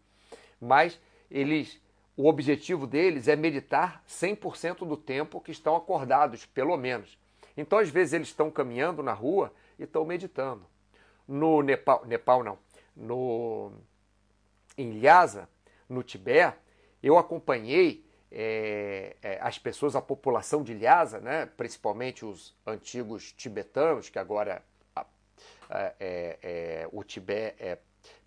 [0.59, 0.99] Mas
[1.29, 1.79] eles
[2.17, 7.17] o objetivo deles é meditar 100% do tempo que estão acordados, pelo menos.
[7.57, 10.65] Então, às vezes, eles estão caminhando na rua e estão meditando.
[11.27, 12.57] No Nepal, Nepal não,
[12.95, 13.71] no,
[14.77, 15.49] em Lhasa,
[15.89, 16.57] no Tibete,
[17.01, 24.09] eu acompanhei é, é, as pessoas, a população de Lhasa, né, principalmente os antigos tibetanos,
[24.09, 24.63] que agora
[25.69, 27.77] é, é, o Tibete é,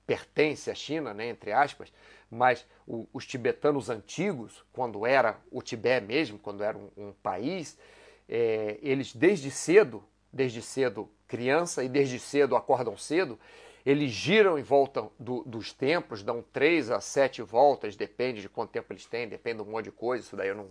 [0.09, 1.93] pertence à China, né, entre aspas,
[2.31, 7.79] mas o, os tibetanos antigos, quando era o Tibete mesmo, quando era um, um país,
[8.27, 13.39] é, eles desde cedo, desde cedo criança e desde cedo acordam cedo,
[13.85, 18.71] eles giram em volta do, dos templos, dão três a sete voltas, depende de quanto
[18.71, 20.71] tempo eles têm, depende de um monte de coisa, isso daí eu não,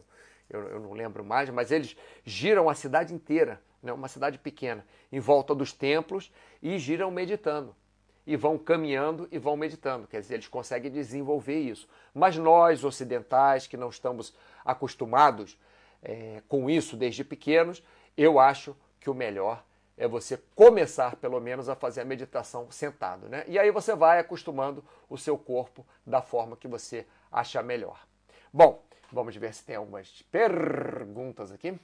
[0.49, 1.95] eu, eu não lembro mais, mas eles
[2.25, 7.75] giram a cidade inteira, né, uma cidade pequena, em volta dos templos e giram meditando
[8.27, 10.05] e vão caminhando e vão meditando.
[10.05, 11.87] Quer dizer, eles conseguem desenvolver isso.
[12.13, 14.35] Mas nós, ocidentais, que não estamos
[14.65, 15.57] acostumados
[16.03, 17.81] é, com isso desde pequenos,
[18.17, 19.63] eu acho que o melhor
[19.97, 23.29] é você começar, pelo menos, a fazer a meditação sentado.
[23.29, 23.45] Né?
[23.47, 28.05] E aí você vai acostumando o seu corpo da forma que você acha melhor.
[28.51, 31.79] Bom, vamos ver se tem algumas perguntas aqui.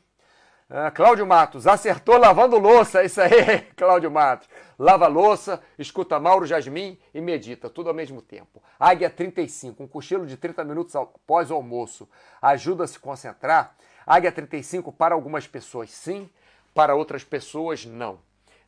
[0.75, 4.49] Ah, Cláudio Matos, acertou lavando louça, isso aí, Cláudio Matos.
[4.79, 8.59] Lava louça, escuta Mauro Jasmin e medita, tudo ao mesmo tempo.
[8.79, 12.09] Águia 35, um cochilo de 30 minutos após o almoço,
[12.41, 13.75] ajuda a se concentrar.
[14.03, 16.27] Águia 35 para algumas pessoas sim,
[16.73, 18.17] para outras pessoas não.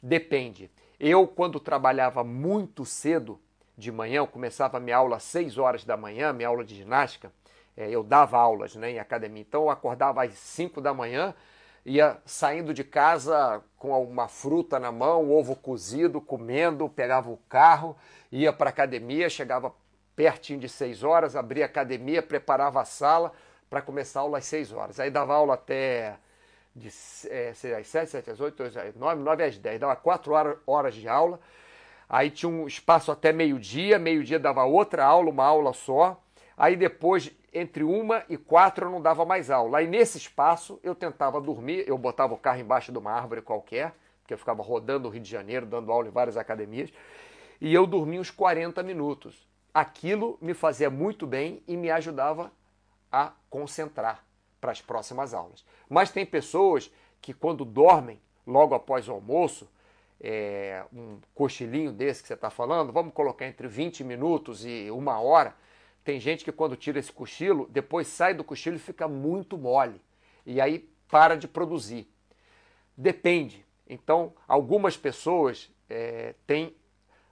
[0.04, 0.70] Depende.
[1.00, 3.42] Eu, quando trabalhava muito cedo
[3.76, 7.34] de manhã, eu começava minha aula às 6 horas da manhã, minha aula de ginástica,
[7.76, 11.34] é, eu dava aulas né, em academia, então eu acordava às 5 da manhã,
[11.86, 17.96] ia saindo de casa com uma fruta na mão, ovo cozido, comendo, pegava o carro,
[18.32, 19.74] ia para a academia, chegava
[20.16, 23.32] pertinho de 6 horas, abria a academia, preparava a sala
[23.70, 25.00] para começar a aula às 6 horas.
[25.00, 26.16] Aí dava aula até
[26.76, 26.90] de,
[27.30, 28.64] é, às 7, 7 às 8,
[28.96, 31.40] 9, 9 às 10, dava 4 horas de aula.
[32.10, 36.22] Aí tinha um espaço até meio-dia, meio-dia dava outra aula, uma aula só.
[36.58, 39.80] Aí depois entre uma e quatro eu não dava mais aula.
[39.80, 43.94] Aí nesse espaço eu tentava dormir, eu botava o carro embaixo de uma árvore qualquer,
[44.22, 46.92] porque eu ficava rodando o Rio de Janeiro, dando aula em várias academias,
[47.62, 49.48] e eu dormia uns 40 minutos.
[49.74, 52.52] Aquilo me fazia muito bem e me ajudava
[53.12, 54.26] a concentrar
[54.60, 55.66] para as próximas aulas.
[55.90, 56.92] Mas tem pessoas
[57.22, 59.70] que quando dormem logo após o almoço,
[60.20, 65.20] é, um cochilinho desse que você está falando, vamos colocar entre 20 minutos e uma
[65.20, 65.54] hora,
[66.06, 70.00] tem gente que quando tira esse cochilo, depois sai do cochilo e fica muito mole.
[70.46, 72.08] E aí para de produzir.
[72.96, 73.66] Depende.
[73.90, 76.76] Então, algumas pessoas é, têm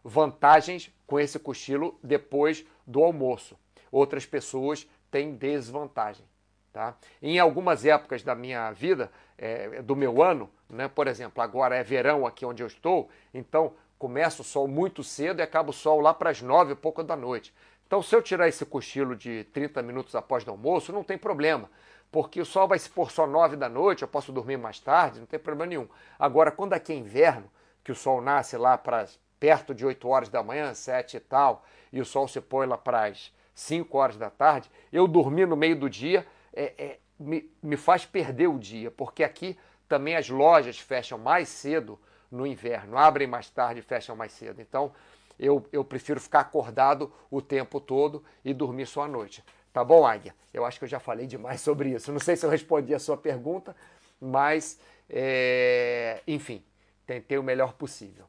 [0.04, 3.58] vantagens com esse cochilo depois do almoço.
[3.92, 6.26] Outras pessoas têm desvantagem.
[6.72, 6.98] Tá?
[7.22, 11.84] Em algumas épocas da minha vida, é, do meu ano, né, por exemplo, agora é
[11.84, 16.02] verão aqui onde eu estou, então começa o sol muito cedo e acaba o sol
[16.02, 17.54] lá para as nove e pouco da noite.
[17.88, 21.70] Então, se eu tirar esse cochilo de 30 minutos após o almoço, não tem problema,
[22.12, 25.20] porque o sol vai se pôr só 9 da noite, eu posso dormir mais tarde,
[25.20, 25.88] não tem problema nenhum.
[26.18, 27.50] Agora, quando aqui é inverno,
[27.84, 29.08] que o sol nasce lá para
[29.40, 32.78] perto de 8 horas da manhã, 7 e tal, e o sol se põe lá
[32.78, 37.52] para as 5 horas da tarde, eu dormir no meio do dia é, é, me,
[37.62, 42.00] me faz perder o dia, porque aqui também as lojas fecham mais cedo
[42.32, 44.62] no inverno, abrem mais tarde e fecham mais cedo.
[44.62, 44.92] Então,
[45.40, 49.44] eu, eu prefiro ficar acordado o tempo todo e dormir só à noite.
[49.72, 50.36] Tá bom, Águia?
[50.54, 52.12] Eu acho que eu já falei demais sobre isso.
[52.12, 53.76] Não sei se eu respondi a sua pergunta,
[54.22, 56.64] mas, é, enfim,
[57.06, 58.26] tentei o melhor possível.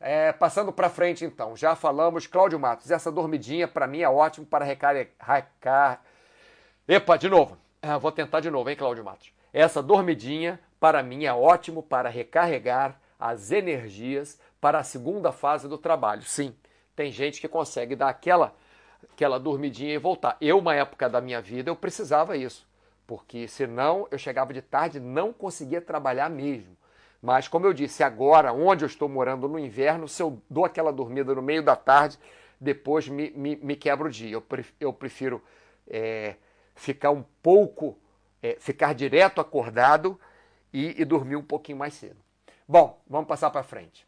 [0.00, 4.46] É, passando para frente, então, já falamos, Cláudio Matos, essa dormidinha para mim é ótimo
[4.46, 6.02] para recarregar.
[6.86, 7.58] Epa, de novo.
[7.82, 9.32] Ah, vou tentar de novo, hein, Cláudio Matos.
[9.52, 15.78] Essa dormidinha para mim é ótimo para recarregar as energias para a segunda fase do
[15.78, 16.22] trabalho.
[16.22, 16.54] Sim,
[16.94, 18.54] tem gente que consegue dar aquela,
[19.12, 20.36] aquela dormidinha e voltar.
[20.40, 22.66] Eu, uma época da minha vida, eu precisava isso,
[23.06, 26.76] porque senão eu chegava de tarde e não conseguia trabalhar mesmo.
[27.20, 30.92] Mas, como eu disse, agora, onde eu estou morando no inverno, se eu dou aquela
[30.92, 32.18] dormida no meio da tarde,
[32.60, 34.40] depois me, me, me quebra o dia.
[34.80, 35.42] Eu, prefiro,
[35.88, 36.36] é,
[36.76, 37.98] ficar um pouco,
[38.40, 40.18] é, ficar direto acordado
[40.72, 42.16] e, e dormir um pouquinho mais cedo.
[42.68, 44.07] Bom, vamos passar para frente.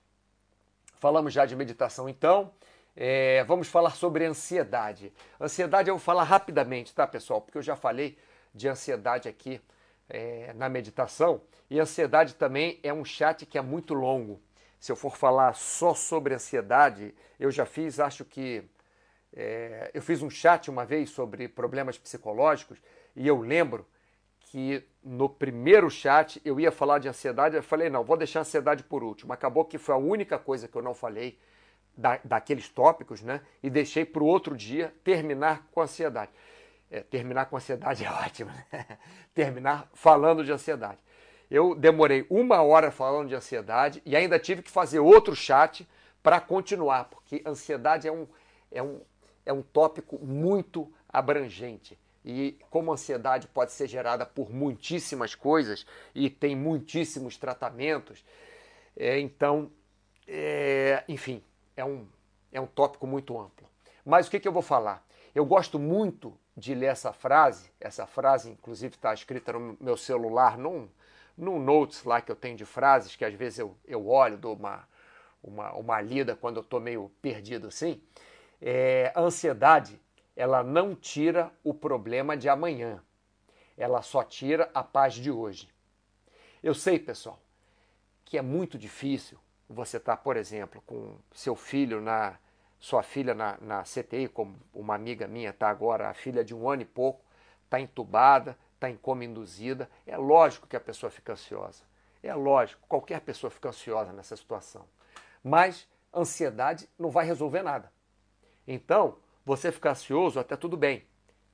[1.00, 2.52] Falamos já de meditação, então.
[2.94, 5.10] É, vamos falar sobre ansiedade.
[5.40, 7.40] Ansiedade eu vou falar rapidamente, tá, pessoal?
[7.40, 8.18] Porque eu já falei
[8.54, 9.62] de ansiedade aqui
[10.10, 11.40] é, na meditação.
[11.70, 14.42] E ansiedade também é um chat que é muito longo.
[14.78, 18.62] Se eu for falar só sobre ansiedade, eu já fiz, acho que.
[19.32, 22.78] É, eu fiz um chat uma vez sobre problemas psicológicos
[23.16, 23.86] e eu lembro
[24.50, 28.42] que no primeiro chat eu ia falar de ansiedade, eu falei, não, vou deixar a
[28.42, 29.32] ansiedade por último.
[29.32, 31.38] Acabou que foi a única coisa que eu não falei
[31.96, 33.42] da, daqueles tópicos, né?
[33.62, 36.32] E deixei para o outro dia terminar com ansiedade.
[36.90, 38.98] É, terminar com ansiedade é ótimo, né?
[39.32, 40.98] terminar falando de ansiedade.
[41.48, 45.88] Eu demorei uma hora falando de ansiedade e ainda tive que fazer outro chat
[46.24, 48.26] para continuar, porque ansiedade é um,
[48.72, 49.00] é, um,
[49.46, 51.96] é um tópico muito abrangente.
[52.24, 58.24] E como a ansiedade pode ser gerada por muitíssimas coisas e tem muitíssimos tratamentos,
[58.96, 59.70] é, então,
[60.28, 61.42] é, enfim,
[61.76, 62.06] é um,
[62.52, 63.66] é um tópico muito amplo.
[64.04, 65.06] Mas o que, que eu vou falar?
[65.34, 70.58] Eu gosto muito de ler essa frase, essa frase inclusive está escrita no meu celular,
[70.58, 70.88] num,
[71.36, 74.54] num notes lá que eu tenho de frases, que às vezes eu, eu olho, dou
[74.54, 74.86] uma,
[75.42, 78.02] uma, uma lida quando eu estou meio perdido assim.
[78.60, 79.98] É, ansiedade
[80.40, 83.04] ela não tira o problema de amanhã.
[83.76, 85.68] Ela só tira a paz de hoje.
[86.62, 87.38] Eu sei, pessoal,
[88.24, 92.38] que é muito difícil você estar, tá, por exemplo, com seu filho na
[92.78, 96.70] sua filha na, na CTI, como uma amiga minha está agora, a filha de um
[96.70, 97.22] ano e pouco,
[97.66, 99.90] está entubada, está em coma induzida.
[100.06, 101.84] É lógico que a pessoa fica ansiosa.
[102.22, 104.86] É lógico, qualquer pessoa fica ansiosa nessa situação.
[105.44, 107.92] Mas ansiedade não vai resolver nada.
[108.66, 111.04] Então, você ficar ansioso até tudo bem.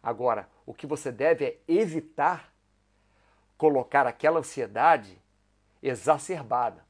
[0.02, 2.52] Agora, o que você deve é evitar
[3.56, 5.20] colocar aquela ansiedade
[5.82, 6.84] exacerbada.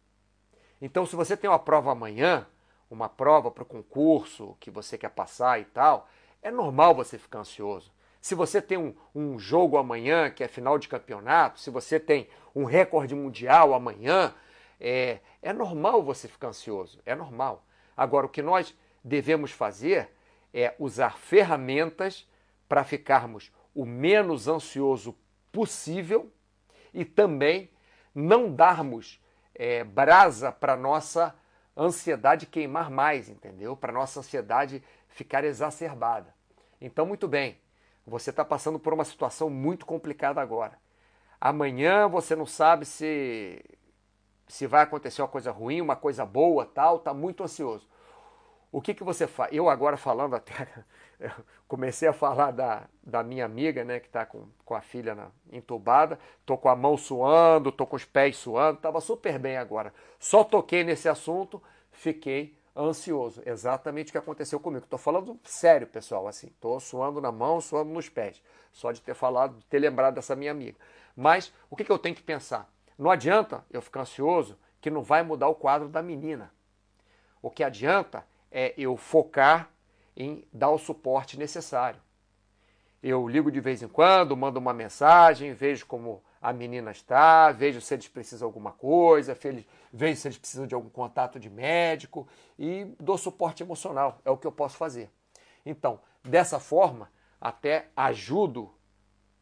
[0.81, 2.47] Então, se você tem uma prova amanhã,
[2.91, 6.09] uma prova para o concurso que você quer passar e tal,
[6.43, 7.93] é normal você ficar ansioso.
[8.21, 12.29] Se você tem um, um jogo amanhã, que é final de campeonato, se você tem
[12.55, 14.35] um recorde mundial amanhã,
[14.81, 17.65] é, é normal você ficar ansioso, é normal.
[17.97, 20.11] Agora, o que nós devemos fazer
[20.57, 22.27] é usar ferramentas
[22.67, 25.15] para ficarmos o menos ansioso
[25.53, 26.33] possível
[26.95, 27.71] e também
[28.15, 29.23] não darmos
[29.55, 31.35] é, brasa para nossa
[31.77, 33.77] ansiedade queimar mais, entendeu?
[33.77, 36.35] Para nossa ansiedade ficar exacerbada.
[36.81, 37.59] Então, muito bem,
[38.07, 40.79] você está passando por uma situação muito complicada agora.
[41.39, 43.63] Amanhã você não sabe se
[44.49, 47.87] se vai acontecer uma coisa ruim, uma coisa boa, tal, está muito ansioso.
[48.73, 49.53] O que, que você faz?
[49.53, 50.69] Eu agora falando até,
[51.69, 55.29] comecei a falar da, da minha amiga, né, que está com, com a filha na,
[55.51, 59.95] entubada, tô com a mão suando, tô com os pés suando, estava super bem agora.
[60.19, 63.43] Só toquei nesse assunto, fiquei ansioso.
[63.47, 64.85] Exatamente o que aconteceu comigo.
[64.85, 69.15] Estou falando sério, pessoal, assim, estou suando na mão, suando nos pés, só de ter
[69.15, 70.77] falado, de ter lembrado dessa minha amiga.
[71.17, 72.71] Mas o que, que eu tenho que pensar?
[72.99, 76.53] Não adianta eu ficar ansioso que não vai mudar o quadro da menina.
[77.41, 79.71] O que adianta é eu focar
[80.17, 82.01] em dar o suporte necessário.
[83.03, 87.81] Eu ligo de vez em quando, mando uma mensagem, vejo como a menina está, vejo
[87.81, 89.37] se eles precisam de alguma coisa,
[89.93, 92.27] vejo se eles precisam de algum contato de médico
[92.59, 94.21] e dou suporte emocional.
[94.25, 95.11] É o que eu posso fazer.
[95.65, 98.73] Então, dessa forma, até ajudo,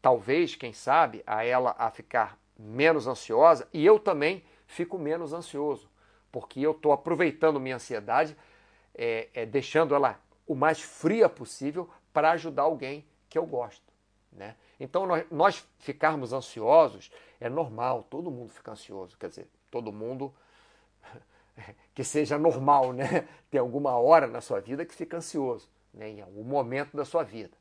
[0.01, 5.89] talvez, quem sabe, a ela a ficar menos ansiosa e eu também fico menos ansioso,
[6.31, 8.35] porque eu estou aproveitando minha ansiedade
[8.95, 13.93] é, é, deixando ela o mais fria possível para ajudar alguém que eu gosto.
[14.31, 14.55] Né?
[14.79, 20.33] Então, nós, nós ficarmos ansiosos é normal, todo mundo fica ansioso, quer dizer, todo mundo
[21.93, 23.27] que seja normal, né?
[23.49, 26.09] Tem alguma hora na sua vida que fica ansioso, né?
[26.09, 27.57] em algum momento da sua vida.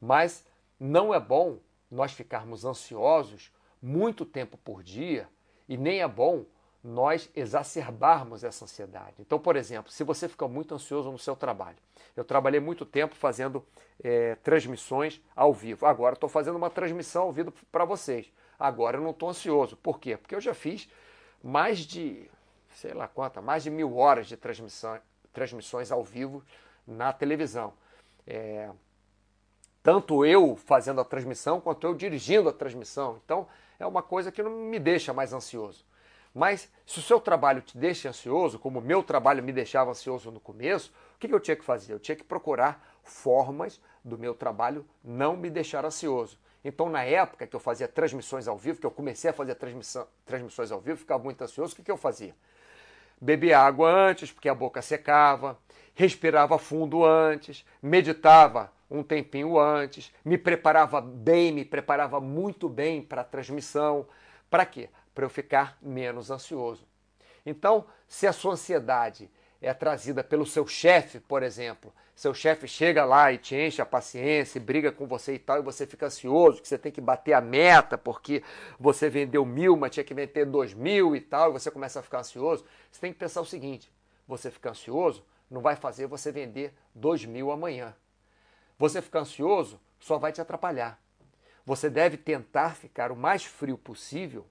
[0.00, 0.46] Mas
[0.78, 1.58] não é bom
[1.90, 5.28] nós ficarmos ansiosos muito tempo por dia
[5.68, 6.44] e nem é bom
[6.86, 9.16] nós exacerbarmos essa ansiedade.
[9.18, 11.76] Então, por exemplo, se você fica muito ansioso no seu trabalho,
[12.16, 13.66] eu trabalhei muito tempo fazendo
[14.02, 15.84] é, transmissões ao vivo.
[15.84, 18.32] Agora estou fazendo uma transmissão ao vivo para vocês.
[18.56, 19.76] Agora eu não estou ansioso.
[19.76, 20.16] Por quê?
[20.16, 20.88] Porque eu já fiz
[21.42, 22.30] mais de,
[22.72, 24.96] sei lá quanta, mais de mil horas de transmissão,
[25.32, 26.40] transmissões ao vivo
[26.86, 27.74] na televisão.
[28.24, 28.70] É,
[29.82, 33.20] tanto eu fazendo a transmissão quanto eu dirigindo a transmissão.
[33.24, 35.84] Então é uma coisa que não me deixa mais ansioso.
[36.36, 40.30] Mas se o seu trabalho te deixa ansioso, como o meu trabalho me deixava ansioso
[40.30, 41.94] no começo, o que eu tinha que fazer?
[41.94, 46.38] Eu tinha que procurar formas do meu trabalho não me deixar ansioso.
[46.62, 49.56] Então, na época que eu fazia transmissões ao vivo, que eu comecei a fazer
[50.26, 52.34] transmissões ao vivo, ficava muito ansioso, o que, que eu fazia?
[53.18, 55.58] Bebia água antes, porque a boca secava,
[55.94, 63.22] respirava fundo antes, meditava um tempinho antes, me preparava bem, me preparava muito bem para
[63.22, 64.06] a transmissão.
[64.50, 64.90] Para quê?
[65.16, 66.86] Para eu ficar menos ansioso.
[67.44, 69.30] Então, se a sua ansiedade
[69.62, 73.86] é trazida pelo seu chefe, por exemplo, seu chefe chega lá e te enche a
[73.86, 77.32] paciência, briga com você e tal, e você fica ansioso, que você tem que bater
[77.32, 78.42] a meta porque
[78.78, 82.02] você vendeu mil, mas tinha que vender dois mil e tal, e você começa a
[82.02, 83.90] ficar ansioso, você tem que pensar o seguinte:
[84.28, 87.96] você ficar ansioso não vai fazer você vender dois mil amanhã.
[88.78, 91.00] Você ficar ansioso só vai te atrapalhar.
[91.64, 94.44] Você deve tentar ficar o mais frio possível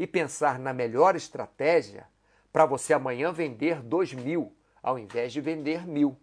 [0.00, 2.08] e pensar na melhor estratégia
[2.50, 6.16] para você amanhã vender dois mil, ao invés de vender mil.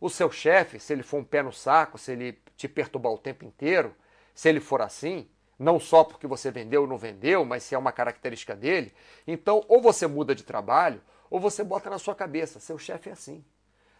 [0.00, 3.18] O seu chefe, se ele for um pé no saco, se ele te perturbar o
[3.18, 3.92] tempo inteiro,
[4.32, 5.28] se ele for assim,
[5.58, 8.94] não só porque você vendeu ou não vendeu, mas se é uma característica dele,
[9.26, 13.12] então ou você muda de trabalho, ou você bota na sua cabeça, seu chefe é
[13.12, 13.44] assim.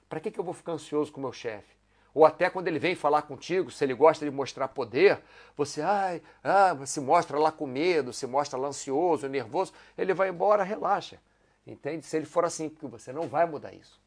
[0.09, 1.75] Para que, que eu vou ficar ansioso com meu chefe?
[2.13, 5.21] Ou até quando ele vem falar contigo, se ele gosta de mostrar poder,
[5.57, 10.29] você ai, ah, se mostra lá com medo, se mostra lá ansioso, nervoso, ele vai
[10.29, 11.21] embora, relaxa.
[11.67, 12.05] Entende?
[12.05, 14.01] Se ele for assim, porque você não vai mudar isso.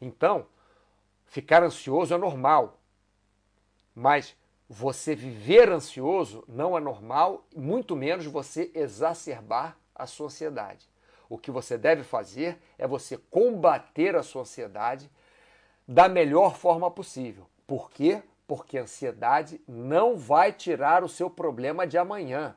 [0.00, 0.46] Então,
[1.26, 2.78] ficar ansioso é normal.
[3.94, 4.34] Mas
[4.68, 10.88] você viver ansioso não é normal, muito menos você exacerbar a sua ansiedade.
[11.28, 15.10] O que você deve fazer é você combater a sua ansiedade
[15.86, 17.46] da melhor forma possível.
[17.66, 18.22] Por quê?
[18.46, 22.56] Porque a ansiedade não vai tirar o seu problema de amanhã.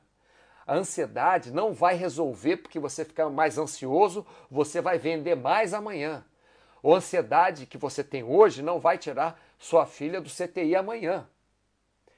[0.66, 6.26] A ansiedade não vai resolver porque você ficar mais ansioso, você vai vender mais amanhã.
[6.84, 11.28] A ansiedade que você tem hoje não vai tirar sua filha do CTI amanhã.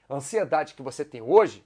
[0.07, 1.63] A ansiedade que você tem hoje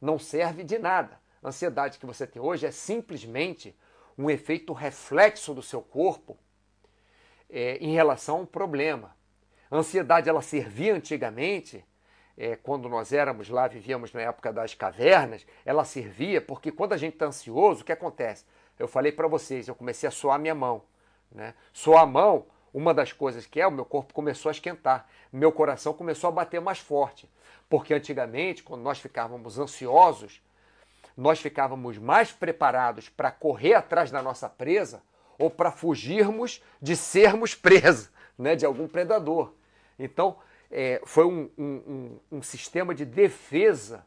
[0.00, 1.18] não serve de nada.
[1.42, 3.74] A ansiedade que você tem hoje é simplesmente
[4.18, 6.36] um efeito reflexo do seu corpo
[7.50, 9.14] é, em relação a um problema.
[9.70, 11.84] A ansiedade ela servia antigamente,
[12.36, 16.96] é, quando nós éramos lá, vivíamos na época das cavernas, ela servia porque quando a
[16.96, 18.44] gente está ansioso, o que acontece?
[18.78, 20.82] Eu falei para vocês, eu comecei a suar minha mão.
[21.32, 21.54] Né?
[21.72, 25.50] Suar a mão, uma das coisas que é, o meu corpo começou a esquentar, meu
[25.50, 27.28] coração começou a bater mais forte.
[27.68, 30.42] Porque antigamente, quando nós ficávamos ansiosos,
[31.16, 35.02] nós ficávamos mais preparados para correr atrás da nossa presa
[35.38, 39.52] ou para fugirmos de sermos presos né, de algum predador.
[39.98, 40.36] Então,
[40.70, 44.04] é, foi um, um, um, sistema de defesa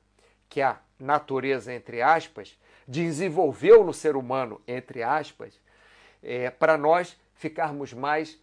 [0.50, 2.58] que a natureza, entre aspas,
[2.88, 5.60] desenvolveu no ser humano, entre aspas,
[6.22, 8.38] é, para nós ficarmos mais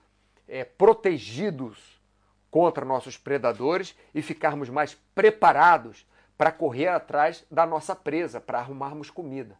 [0.49, 2.01] é, protegidos
[2.51, 6.07] contra nossos predadores e ficarmos mais preparados
[6.39, 9.59] para correr atrás da nossa presa, para arrumarmos comida.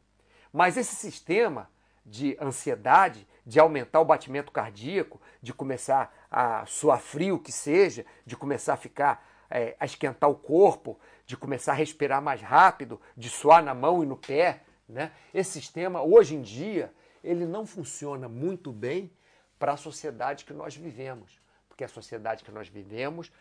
[0.53, 1.69] Mas esse sistema
[2.07, 8.37] de ansiedade, de aumentar o batimento cardíaco, de começar a suar frio que seja, de
[8.37, 13.29] começar a ficar é, a esquentar o corpo, de começar a respirar mais rápido, de
[13.29, 15.13] suar na mão e no pé, né?
[15.35, 16.93] Esse sistema hoje em dia
[17.23, 19.11] ele não funciona muito bem
[19.59, 23.33] para a sociedade que nós vivemos, porque a sociedade que nós vivemos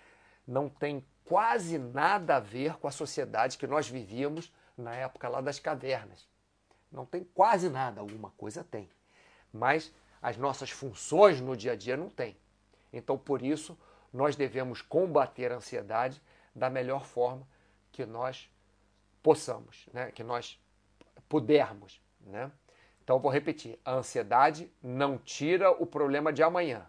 [0.47, 5.41] não tem quase nada a ver com a sociedade que nós vivíamos na época lá
[5.41, 6.27] das cavernas.
[6.95, 8.89] Não tem quase nada, alguma coisa tem.
[9.51, 12.37] Mas as nossas funções no dia a dia não tem.
[12.91, 13.77] Então, por isso,
[14.13, 16.21] nós devemos combater a ansiedade
[16.55, 17.45] da melhor forma
[17.91, 18.49] que nós
[19.21, 20.09] possamos, né?
[20.11, 20.57] que nós
[21.27, 22.01] pudermos.
[22.21, 22.49] Né?
[23.03, 26.87] Então, vou repetir: a ansiedade não tira o problema de amanhã,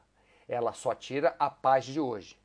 [0.49, 2.39] ela só tira a paz de hoje.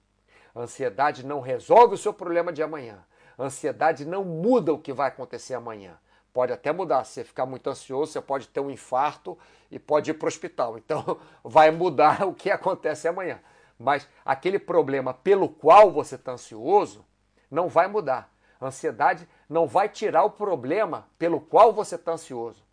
[0.55, 3.05] A ansiedade não resolve o seu problema de amanhã.
[3.37, 5.97] A ansiedade não muda o que vai acontecer amanhã.
[6.33, 7.03] Pode até mudar.
[7.03, 9.37] Se você ficar muito ansioso, você pode ter um infarto
[9.69, 10.77] e pode ir para o hospital.
[10.77, 13.39] Então, vai mudar o que acontece amanhã.
[13.77, 17.05] Mas aquele problema pelo qual você está ansioso
[17.49, 18.31] não vai mudar.
[18.59, 22.63] A ansiedade não vai tirar o problema pelo qual você está ansioso.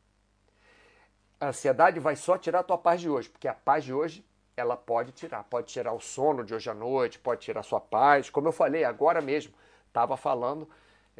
[1.41, 4.25] A ansiedade vai só tirar a tua paz de hoje, porque a paz de hoje
[4.55, 5.45] ela pode tirar.
[5.45, 8.29] Pode tirar o sono de hoje à noite, pode tirar a sua paz.
[8.29, 9.55] Como eu falei agora mesmo,
[9.87, 10.69] estava falando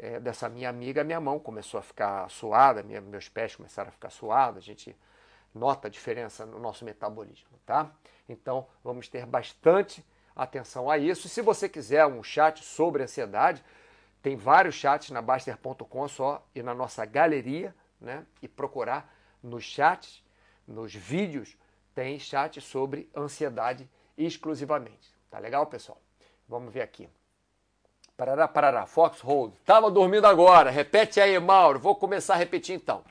[0.01, 3.91] é, dessa minha amiga, minha mão começou a ficar suada, minha, meus pés começaram a
[3.91, 4.95] ficar suados, a gente
[5.53, 7.91] nota a diferença no nosso metabolismo, tá?
[8.27, 11.27] Então, vamos ter bastante atenção a isso.
[11.27, 13.63] Se você quiser um chat sobre ansiedade,
[14.21, 18.25] tem vários chats na Baster.com, só ir na nossa galeria, né?
[18.41, 20.23] E procurar nos chats,
[20.67, 21.57] nos vídeos,
[21.93, 25.13] tem chat sobre ansiedade exclusivamente.
[25.29, 26.01] Tá legal, pessoal?
[26.47, 27.09] Vamos ver aqui.
[28.19, 29.55] Parará, parará, Foxhold.
[29.65, 30.69] Tava dormindo agora.
[30.69, 31.79] Repete aí, Mauro.
[31.79, 33.01] Vou começar a repetir então.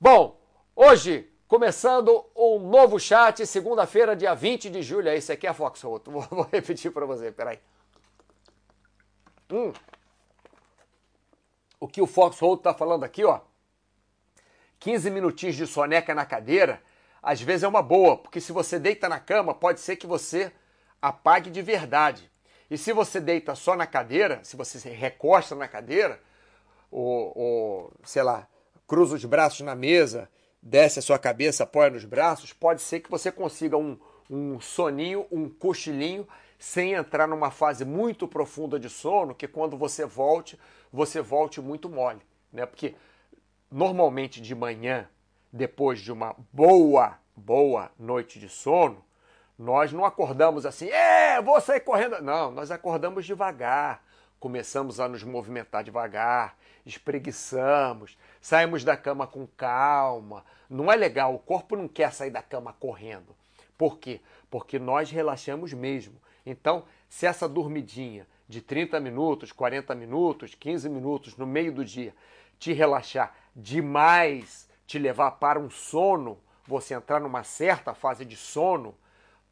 [0.00, 0.40] Bom,
[0.74, 5.10] hoje, começando um novo chat, segunda-feira, dia 20 de julho.
[5.10, 6.04] Esse aqui é a Foxhold.
[6.10, 7.58] Vou, vou repetir para você, peraí.
[9.52, 9.74] Hum.
[11.78, 13.40] O que o Foxhold tá falando aqui, ó.
[14.78, 16.82] 15 minutinhos de soneca na cadeira,
[17.22, 20.50] às vezes é uma boa, porque se você deita na cama, pode ser que você
[21.02, 22.29] apague de verdade.
[22.70, 26.20] E se você deita só na cadeira, se você se recosta na cadeira,
[26.90, 28.46] ou, ou sei lá,
[28.86, 30.28] cruza os braços na mesa,
[30.62, 33.98] desce a sua cabeça, apoia nos braços, pode ser que você consiga um,
[34.30, 40.04] um soninho, um cochilinho, sem entrar numa fase muito profunda de sono, que quando você
[40.04, 40.58] volte,
[40.92, 42.20] você volte muito mole.
[42.52, 42.66] Né?
[42.66, 42.94] Porque
[43.70, 45.08] normalmente de manhã,
[45.52, 49.02] depois de uma boa, boa noite de sono,
[49.60, 52.22] nós não acordamos assim, é, vou sair correndo.
[52.22, 54.02] Não, nós acordamos devagar,
[54.38, 56.56] começamos a nos movimentar devagar,
[56.86, 60.46] espreguiçamos, saímos da cama com calma.
[60.70, 63.36] Não é legal, o corpo não quer sair da cama correndo.
[63.76, 64.22] Por quê?
[64.50, 66.14] Porque nós relaxamos mesmo.
[66.46, 72.14] Então, se essa dormidinha de 30 minutos, 40 minutos, 15 minutos no meio do dia
[72.58, 78.94] te relaxar demais, te levar para um sono, você entrar numa certa fase de sono,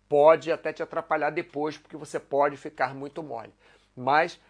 [0.08, 3.52] pode até te atrapalhar depois, porque você pode ficar muito mole.
[3.96, 4.40] Mas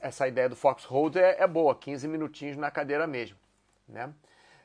[0.00, 3.36] essa ideia do Foxhold é, é boa, 15 minutinhos na cadeira mesmo.
[3.88, 4.12] Né?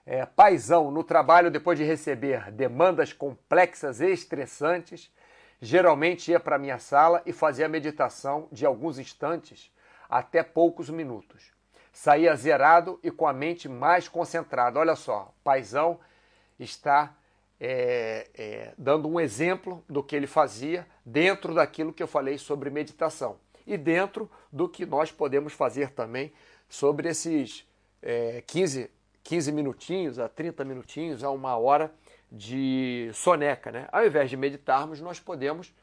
[0.05, 5.11] É, paisão, no trabalho, depois de receber demandas complexas e estressantes,
[5.61, 9.71] geralmente ia para minha sala e fazia meditação de alguns instantes
[10.09, 11.51] até poucos minutos.
[11.91, 14.79] Saía zerado e com a mente mais concentrada.
[14.79, 15.99] Olha só, Paizão
[16.59, 17.13] está
[17.59, 22.69] é, é, dando um exemplo do que ele fazia dentro daquilo que eu falei sobre
[22.69, 26.31] meditação e dentro do que nós podemos fazer também
[26.69, 27.67] sobre esses
[28.01, 28.89] é, 15,
[29.23, 31.91] 15 minutinhos a 30 minutinhos a uma hora
[32.31, 33.71] de soneca.
[33.71, 33.87] Né?
[33.91, 35.73] Ao invés de meditarmos, nós podemos,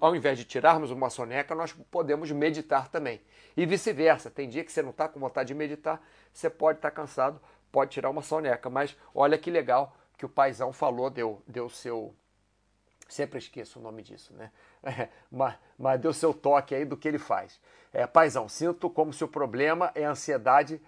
[0.00, 3.20] ao, invés de tirarmos uma soneca, nós podemos meditar também.
[3.56, 4.30] E vice-versa.
[4.30, 7.40] Tem dia que você não está com vontade de meditar, você pode estar tá cansado,
[7.70, 8.70] pode tirar uma soneca.
[8.70, 12.14] Mas olha que legal que o paizão falou, deu, deu seu.
[13.08, 14.50] Sempre esqueço o nome disso, né?
[14.82, 17.60] É, mas, mas deu seu toque aí do que ele faz.
[17.92, 20.80] É, paizão, sinto como se o problema é a ansiedade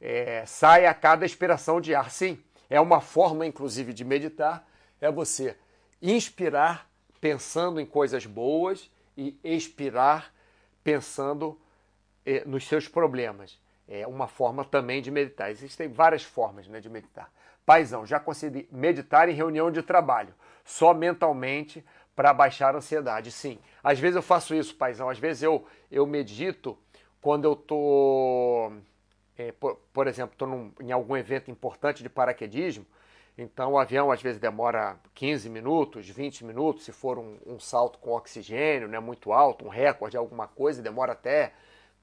[0.00, 2.10] é, sai a cada expiração de ar.
[2.10, 4.66] Sim, é uma forma, inclusive, de meditar,
[5.00, 5.56] é você
[6.00, 6.88] inspirar
[7.20, 10.32] pensando em coisas boas e expirar
[10.84, 11.60] pensando
[12.24, 13.60] eh, nos seus problemas.
[13.88, 15.50] É uma forma também de meditar.
[15.50, 17.32] Existem várias formas né, de meditar.
[17.68, 20.32] Paizão, já consegui meditar em reunião de trabalho,
[20.64, 21.84] só mentalmente
[22.16, 23.30] para baixar a ansiedade.
[23.30, 25.10] Sim, às vezes eu faço isso, paizão.
[25.10, 26.78] Às vezes eu, eu medito
[27.20, 28.72] quando eu estou
[29.36, 32.86] é, por, por, exemplo, estou em algum evento importante de paraquedismo,
[33.36, 37.98] então o avião às vezes demora 15 minutos, 20 minutos, se for um, um salto
[37.98, 41.52] com oxigênio, né, muito alto, um recorde, alguma coisa, demora até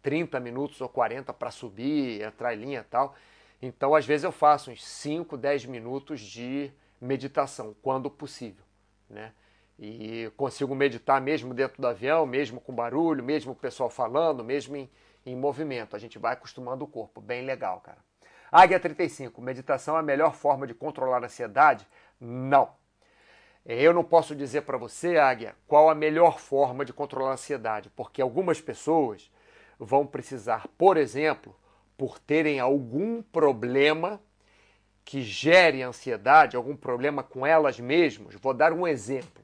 [0.03, 3.15] 30 minutos ou 40 para subir, entrar em linha e tal.
[3.61, 8.63] Então, às vezes eu faço uns 5, 10 minutos de meditação, quando possível,
[9.09, 9.33] né?
[9.77, 14.75] E consigo meditar mesmo dentro do avião, mesmo com barulho, mesmo o pessoal falando, mesmo
[14.77, 14.89] em,
[15.25, 15.95] em movimento.
[15.95, 17.19] A gente vai acostumando o corpo.
[17.19, 17.97] Bem legal, cara.
[18.49, 19.41] Águia 35.
[19.41, 21.85] Meditação é a melhor forma de controlar a ansiedade?
[22.19, 22.69] Não.
[23.65, 27.89] Eu não posso dizer para você, Águia, qual a melhor forma de controlar a ansiedade,
[27.95, 29.29] porque algumas pessoas
[29.79, 31.55] vão precisar, por exemplo,
[31.97, 34.21] por terem algum problema
[35.03, 38.35] que gere ansiedade, algum problema com elas mesmas.
[38.35, 39.43] Vou dar um exemplo.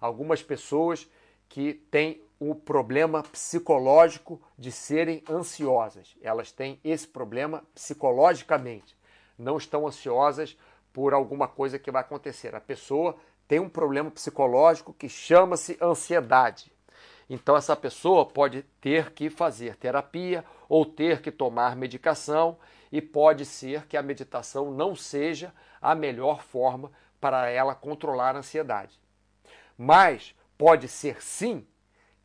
[0.00, 1.08] Algumas pessoas
[1.48, 6.16] que têm o problema psicológico de serem ansiosas.
[6.22, 8.96] Elas têm esse problema psicologicamente.
[9.38, 10.56] Não estão ansiosas
[10.92, 12.54] por alguma coisa que vai acontecer.
[12.54, 16.71] A pessoa tem um problema psicológico que chama-se ansiedade.
[17.28, 22.58] Então, essa pessoa pode ter que fazer terapia ou ter que tomar medicação,
[22.92, 28.40] e pode ser que a meditação não seja a melhor forma para ela controlar a
[28.40, 29.00] ansiedade.
[29.78, 31.66] Mas pode ser sim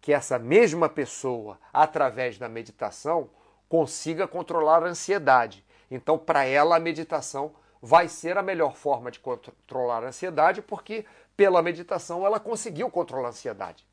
[0.01, 3.29] que essa mesma pessoa, através da meditação,
[3.69, 5.63] consiga controlar a ansiedade.
[5.89, 11.05] Então, para ela, a meditação vai ser a melhor forma de controlar a ansiedade, porque
[11.35, 13.85] pela meditação ela conseguiu controlar a ansiedade.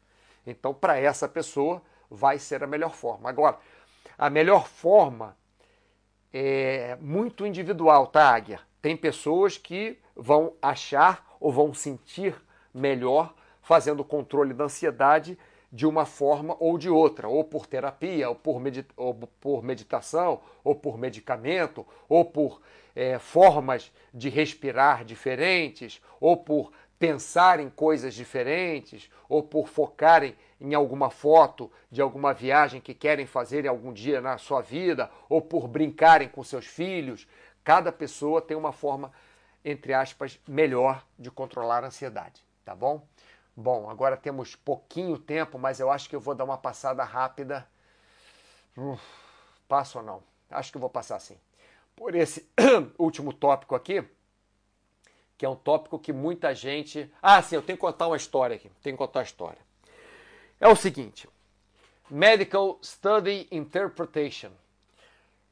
[0.47, 3.29] Então, para essa pessoa, vai ser a melhor forma.
[3.29, 3.59] Agora,
[4.17, 5.37] a melhor forma
[6.33, 8.61] é muito individual, tá, Águia?
[8.83, 12.35] Tem pessoas que vão achar ou vão sentir
[12.73, 15.39] melhor fazendo o controle da ansiedade
[15.73, 20.41] de uma forma ou de outra, ou por terapia, ou por, medita ou por meditação,
[20.63, 22.61] ou por medicamento, ou por
[22.95, 30.75] é, formas de respirar diferentes, ou por pensar em coisas diferentes, ou por focarem em
[30.75, 35.41] alguma foto de alguma viagem que querem fazer em algum dia na sua vida, ou
[35.41, 37.27] por brincarem com seus filhos.
[37.63, 39.13] Cada pessoa tem uma forma,
[39.65, 43.07] entre aspas, melhor de controlar a ansiedade, tá bom?
[43.57, 47.67] Bom, agora temos pouquinho tempo, mas eu acho que eu vou dar uma passada rápida.
[48.77, 49.03] Uf,
[49.69, 50.23] passo ou não?
[50.51, 51.39] Acho que eu vou passar sim.
[51.95, 52.49] Por esse
[52.99, 54.05] último tópico aqui,
[55.37, 57.11] que é um tópico que muita gente.
[57.23, 58.71] Ah, sim, eu tenho que contar uma história aqui.
[58.83, 59.59] Tenho que contar uma história.
[60.61, 61.29] É o seguinte:
[62.11, 64.51] Medical Study Interpretation.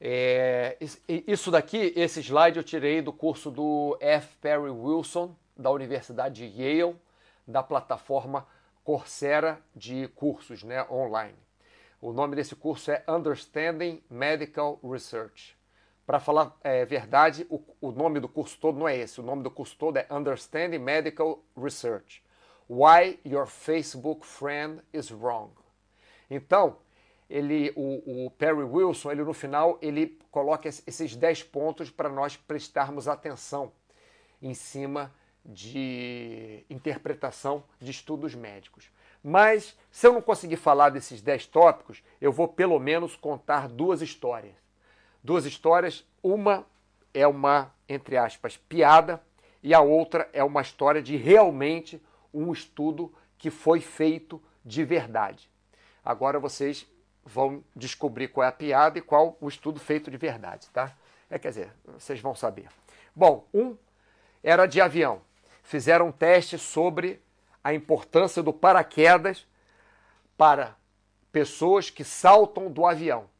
[0.00, 0.76] É,
[1.08, 4.36] isso daqui, esse slide eu tirei do curso do F.
[4.38, 6.96] Perry Wilson, da Universidade de Yale
[7.46, 8.46] da plataforma
[8.84, 11.38] Coursera de cursos né, online.
[12.00, 15.56] O nome desse curso é Understanding Medical Research.
[16.06, 19.20] Para falar é, verdade, o, o nome do curso todo não é esse.
[19.20, 22.22] O nome do curso todo é Understanding Medical Research.
[22.68, 25.52] Why Your Facebook Friend is Wrong.
[26.30, 26.78] Então,
[27.28, 32.36] ele, o, o, Perry Wilson, ele no final, ele coloca esses 10 pontos para nós
[32.36, 33.72] prestarmos atenção
[34.40, 35.12] em cima
[35.44, 38.90] de interpretação de estudos médicos.
[39.22, 44.02] Mas, se eu não conseguir falar desses dez tópicos, eu vou pelo menos contar duas
[44.02, 44.54] histórias.
[45.22, 46.66] Duas histórias, uma
[47.14, 49.22] é uma, entre aspas, piada,
[49.62, 52.02] e a outra é uma história de realmente
[52.32, 55.48] um estudo que foi feito de verdade.
[56.04, 56.86] Agora vocês
[57.24, 60.96] vão descobrir qual é a piada e qual o estudo feito de verdade, tá?
[61.30, 62.68] É, quer dizer, vocês vão saber.
[63.14, 63.76] Bom, um
[64.42, 65.22] era de avião.
[65.62, 67.22] Fizeram um teste sobre
[67.62, 69.46] a importância do paraquedas
[70.36, 70.76] para
[71.30, 73.30] pessoas que saltam do avião.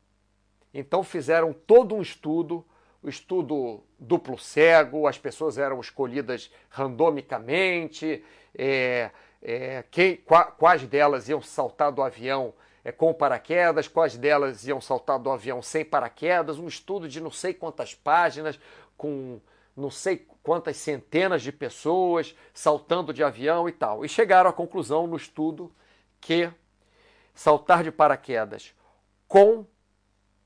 [0.73, 2.65] Então fizeram todo um estudo,
[3.03, 8.25] o estudo duplo cego, as pessoas eram escolhidas randomicamente,
[8.57, 9.11] é,
[9.43, 10.23] é, quem,
[10.59, 12.55] quais delas iam saltar do avião
[12.85, 17.31] é, com paraquedas, quais delas iam saltar do avião sem paraquedas, um estudo de não
[17.31, 18.59] sei quantas páginas,
[18.97, 19.41] com
[19.77, 24.05] não sei quantas centenas de pessoas saltando de avião e tal.
[24.05, 25.73] E chegaram à conclusão no estudo
[26.21, 26.51] que
[27.35, 28.75] saltar de paraquedas
[29.27, 29.65] com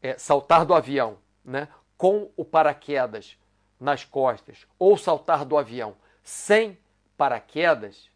[0.03, 3.39] é, saltar do avião, né, com o paraquedas
[3.79, 6.79] nas costas ou saltar do avião sem
[7.17, 8.11] paraquedas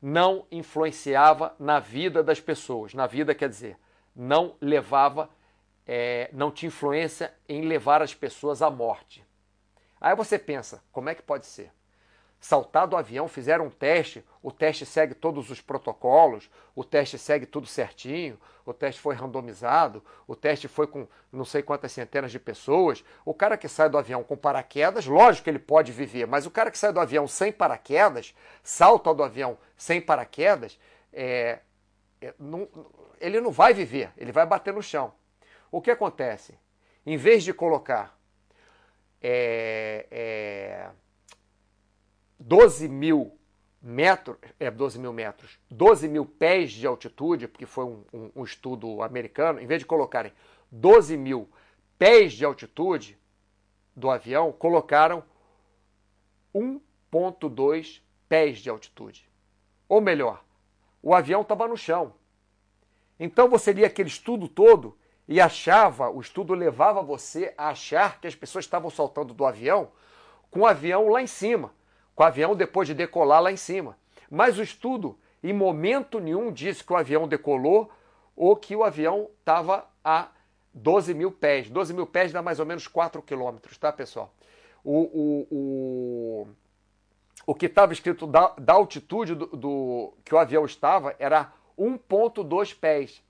[0.00, 2.92] não influenciava na vida das pessoas.
[2.92, 3.78] Na vida quer dizer,
[4.16, 5.30] não levava,
[5.86, 9.24] é, não tinha influência em levar as pessoas à morte.
[10.00, 11.70] Aí você pensa, como é que pode ser?
[12.42, 17.46] Saltar do avião, fizeram um teste, o teste segue todos os protocolos, o teste segue
[17.46, 18.36] tudo certinho,
[18.66, 23.04] o teste foi randomizado, o teste foi com não sei quantas centenas de pessoas.
[23.24, 26.50] O cara que sai do avião com paraquedas, lógico que ele pode viver, mas o
[26.50, 30.76] cara que sai do avião sem paraquedas, salta do avião sem paraquedas,
[31.12, 31.60] é,
[32.20, 32.68] é, não,
[33.20, 35.14] ele não vai viver, ele vai bater no chão.
[35.70, 36.58] O que acontece?
[37.06, 38.18] Em vez de colocar
[39.22, 40.90] é, é,
[42.42, 43.38] 12 mil
[43.80, 48.44] metros, é 12 mil metros, 12 mil pés de altitude, porque foi um, um, um
[48.44, 50.32] estudo americano, em vez de colocarem
[50.70, 51.48] 12 mil
[51.98, 53.16] pés de altitude
[53.94, 55.22] do avião, colocaram
[56.54, 59.28] 1,2 pés de altitude.
[59.88, 60.44] Ou melhor,
[61.00, 62.14] o avião estava no chão.
[63.20, 68.26] Então você lia aquele estudo todo e achava, o estudo levava você a achar que
[68.26, 69.92] as pessoas estavam saltando do avião
[70.50, 71.72] com o avião lá em cima,
[72.14, 73.96] com o avião depois de decolar lá em cima.
[74.30, 77.90] Mas o estudo, em momento nenhum, disse que o avião decolou
[78.36, 80.28] ou que o avião estava a
[80.72, 81.68] 12 mil pés.
[81.68, 84.32] 12 mil pés dá mais ou menos 4 quilômetros, tá, pessoal?
[84.84, 86.48] O, o, o,
[87.46, 92.76] o que estava escrito da, da altitude do, do, que o avião estava era 1,2
[92.78, 93.22] pés.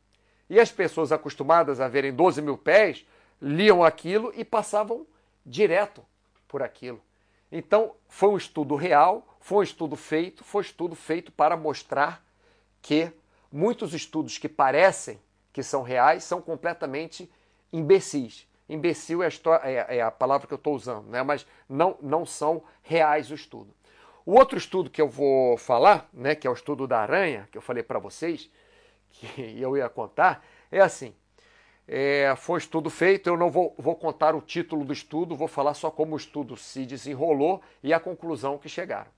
[0.48, 3.06] E as pessoas acostumadas a verem 12 mil pés
[3.40, 5.06] liam aquilo e passavam
[5.44, 6.02] direto
[6.46, 7.00] por aquilo.
[7.52, 12.24] Então, foi um estudo real, foi um estudo feito, foi um estudo feito para mostrar
[12.80, 13.12] que
[13.52, 15.20] muitos estudos que parecem
[15.52, 17.30] que são reais são completamente
[17.70, 18.48] imbecis.
[18.68, 21.22] Imbecil é a, história, é, é a palavra que eu estou usando, né?
[21.22, 23.74] mas não, não são reais o estudo.
[24.24, 27.58] O outro estudo que eu vou falar, né, que é o estudo da aranha, que
[27.58, 28.50] eu falei para vocês,
[29.10, 29.26] que
[29.60, 31.14] eu ia contar é assim:
[31.86, 35.74] é, foi estudo feito, eu não vou, vou contar o título do estudo, vou falar
[35.74, 39.10] só como o estudo se desenrolou e a conclusão que chegaram.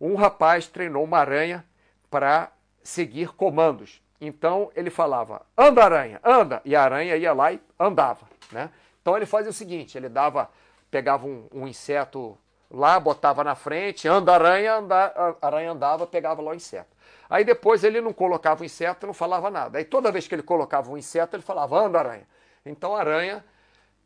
[0.00, 1.64] Um rapaz treinou uma aranha
[2.10, 2.52] para
[2.82, 4.02] seguir comandos.
[4.20, 6.60] Então ele falava: anda, aranha, anda!
[6.64, 8.28] E a aranha ia lá e andava.
[8.50, 8.70] Né?
[9.00, 10.50] Então ele fazia o seguinte: ele dava,
[10.90, 12.38] pegava um, um inseto
[12.70, 16.91] lá, botava na frente, anda, aranha, anda, a aranha andava, pegava lá o inseto.
[17.28, 19.78] Aí depois ele não colocava o inseto, não falava nada.
[19.78, 22.26] Aí toda vez que ele colocava um inseto, ele falava, anda aranha.
[22.64, 23.44] Então a aranha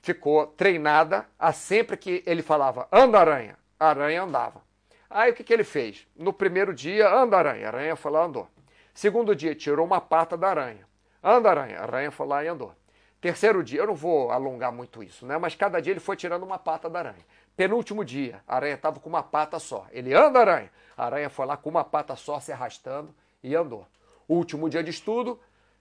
[0.01, 4.63] ficou treinada a sempre que ele falava, anda aranha, a aranha andava.
[5.11, 6.07] Aí o que, que ele fez?
[6.17, 8.49] No primeiro dia, anda aranha, a aranha foi lá andou.
[8.95, 10.87] Segundo dia, tirou uma pata da aranha.
[11.23, 12.73] Anda aranha, a aranha foi lá e andou.
[13.21, 15.37] Terceiro dia, eu não vou alongar muito isso, né?
[15.39, 17.27] Mas cada dia ele foi tirando uma pata da aranha.
[17.57, 19.87] Penúltimo dia, a aranha estava com uma pata só.
[19.91, 20.71] Ele anda, aranha.
[20.97, 23.87] A aranha foi lá com uma pata só, se arrastando e andou.
[24.29, 25.39] Último dia de estudo,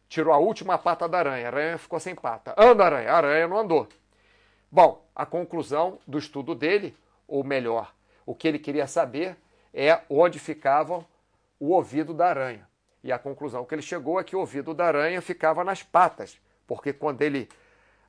[0.10, 1.46] tirou a última pata da aranha.
[1.46, 2.54] A aranha ficou sem pata.
[2.58, 3.12] Anda, aranha.
[3.12, 3.88] A aranha não andou.
[4.72, 6.96] Bom, a conclusão do estudo dele,
[7.28, 7.94] ou melhor,
[8.26, 9.38] o que ele queria saber
[9.74, 11.06] é onde ficava
[11.60, 12.68] o ouvido da aranha.
[13.04, 16.40] E a conclusão que ele chegou é que o ouvido da aranha ficava nas patas,
[16.66, 17.48] porque quando ele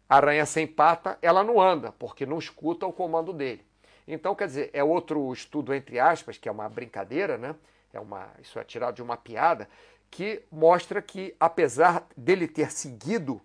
[0.08, 3.65] aranha sem pata, ela não anda, porque não escuta o comando dele.
[4.06, 7.56] Então, quer dizer, é outro estudo, entre aspas, que é uma brincadeira, né?
[7.92, 9.68] É uma, isso é tirado de uma piada,
[10.10, 13.40] que mostra que, apesar dele ter seguido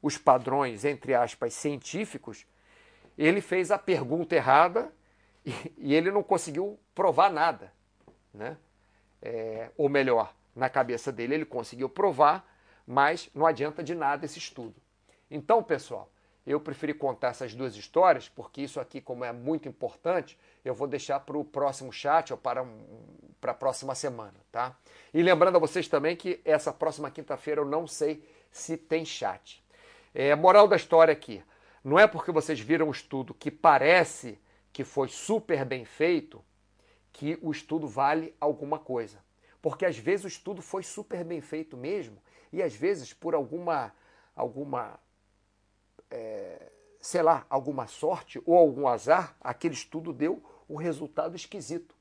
[0.00, 2.46] os padrões, entre aspas, científicos,
[3.18, 4.90] ele fez a pergunta errada
[5.44, 7.72] e, e ele não conseguiu provar nada.
[8.32, 8.56] Né?
[9.20, 12.46] É, ou melhor, na cabeça dele ele conseguiu provar,
[12.86, 14.74] mas não adianta de nada esse estudo.
[15.30, 16.10] Então, pessoal,
[16.46, 20.88] eu preferi contar essas duas histórias, porque isso aqui, como é muito importante, eu vou
[20.88, 22.66] deixar para o próximo chat ou para,
[23.40, 24.76] para a próxima semana, tá?
[25.12, 29.62] E lembrando a vocês também que essa próxima quinta-feira eu não sei se tem chat.
[30.14, 31.42] É, moral da história aqui,
[31.84, 34.38] não é porque vocês viram um estudo que parece
[34.72, 36.42] que foi super bem feito
[37.12, 39.18] que o estudo vale alguma coisa.
[39.60, 42.18] Porque às vezes o estudo foi super bem feito mesmo
[42.52, 43.92] e às vezes por alguma
[44.34, 44.98] alguma
[46.10, 51.94] é, sei lá, alguma sorte ou algum azar, aquele estudo deu um resultado esquisito.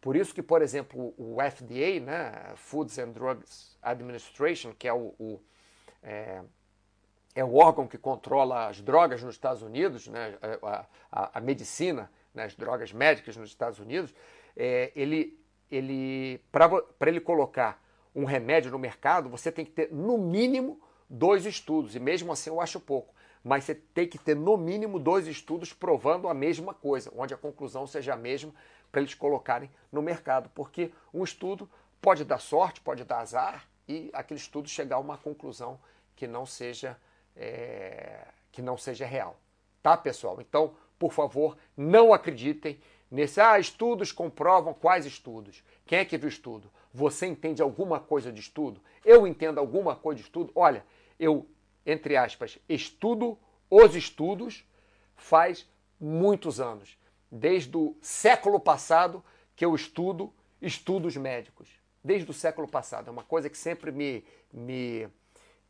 [0.00, 5.14] Por isso que, por exemplo, o FDA, né, Foods and Drugs Administration, que é o,
[5.18, 5.40] o
[6.02, 6.42] é,
[7.34, 12.10] é, o órgão que controla as drogas nos Estados Unidos, né, a, a, a medicina,
[12.34, 14.12] né, as drogas médicas nos Estados Unidos,
[14.56, 15.38] é, ele,
[15.70, 17.80] ele para ele colocar
[18.14, 21.94] um remédio no mercado, você tem que ter, no mínimo, dois estudos.
[21.94, 25.72] E mesmo assim eu acho pouco mas você tem que ter no mínimo dois estudos
[25.72, 28.52] provando a mesma coisa, onde a conclusão seja a mesma
[28.90, 31.68] para eles colocarem no mercado, porque um estudo
[32.00, 35.80] pode dar sorte, pode dar azar e aquele estudo chegar a uma conclusão
[36.14, 36.96] que não seja
[37.34, 39.40] é, que não seja real,
[39.82, 40.38] tá pessoal?
[40.40, 42.78] Então, por favor, não acreditem
[43.10, 45.64] nesse ah estudos comprovam quais estudos.
[45.86, 46.70] Quem é que viu estudo?
[46.92, 48.80] Você entende alguma coisa de estudo?
[49.04, 50.52] Eu entendo alguma coisa de estudo?
[50.54, 50.84] Olha,
[51.18, 51.46] eu
[51.84, 53.38] entre aspas, estudo
[53.70, 54.64] os estudos
[55.16, 55.66] faz
[55.98, 56.98] muitos anos.
[57.30, 59.24] Desde o século passado
[59.56, 61.68] que eu estudo estudos médicos.
[62.04, 63.08] Desde o século passado.
[63.08, 65.08] É uma coisa que sempre me, me,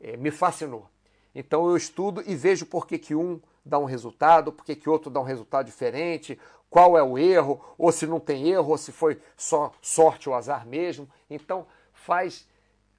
[0.01, 0.89] eh, me fascinou.
[1.33, 4.89] Então eu estudo e vejo por que, que um dá um resultado, por que, que
[4.89, 6.37] outro dá um resultado diferente,
[6.69, 10.35] qual é o erro, ou se não tem erro, ou se foi só sorte ou
[10.35, 11.09] azar mesmo.
[11.29, 12.47] Então faz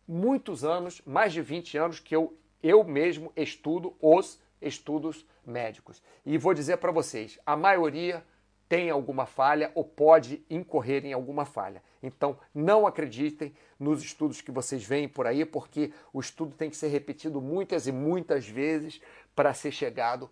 [0.07, 2.33] muitos anos, mais de 20 anos, que eu
[2.65, 6.03] eu mesmo estudo os estudos médicos.
[6.25, 8.25] E vou dizer para vocês, a maioria
[8.67, 11.83] tem alguma falha ou pode incorrer em alguma falha.
[12.03, 16.77] Então, não acreditem nos estudos que vocês veem por aí, porque o estudo tem que
[16.77, 18.99] ser repetido muitas e muitas vezes
[19.37, 20.31] para ser chegado,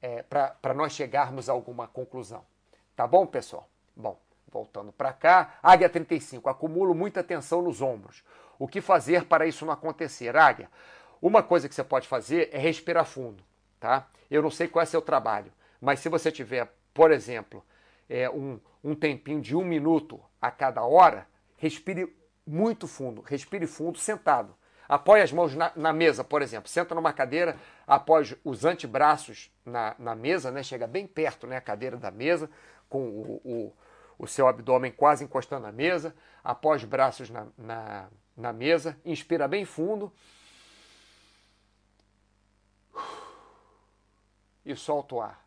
[0.00, 2.44] é, para nós chegarmos a alguma conclusão.
[2.94, 3.68] Tá bom, pessoal?
[3.96, 8.22] Bom, voltando para cá, Águia 35, acumulo muita tensão nos ombros.
[8.58, 10.36] O que fazer para isso não acontecer?
[10.36, 10.70] Águia,
[11.20, 13.42] uma coisa que você pode fazer é respirar fundo,
[13.80, 14.08] tá?
[14.30, 17.64] Eu não sei qual é seu trabalho, mas se você tiver, por exemplo,
[18.08, 22.14] é, um, um tempinho de um minuto a cada hora, respire
[22.46, 24.54] muito fundo, respire fundo sentado.
[24.88, 26.68] Apoie as mãos na, na, mesa, por exemplo.
[26.68, 27.56] Senta numa cadeira,
[27.86, 30.62] apoie os antebraços na, na mesa, né?
[30.62, 31.56] chega bem perto né?
[31.56, 32.48] a cadeira da mesa,
[32.88, 33.72] com o, o,
[34.16, 36.14] o seu abdômen quase encostando na mesa,
[36.44, 38.06] apoie os braços na, na,
[38.36, 40.12] na mesa, inspira bem fundo
[44.66, 45.46] e solta o ar.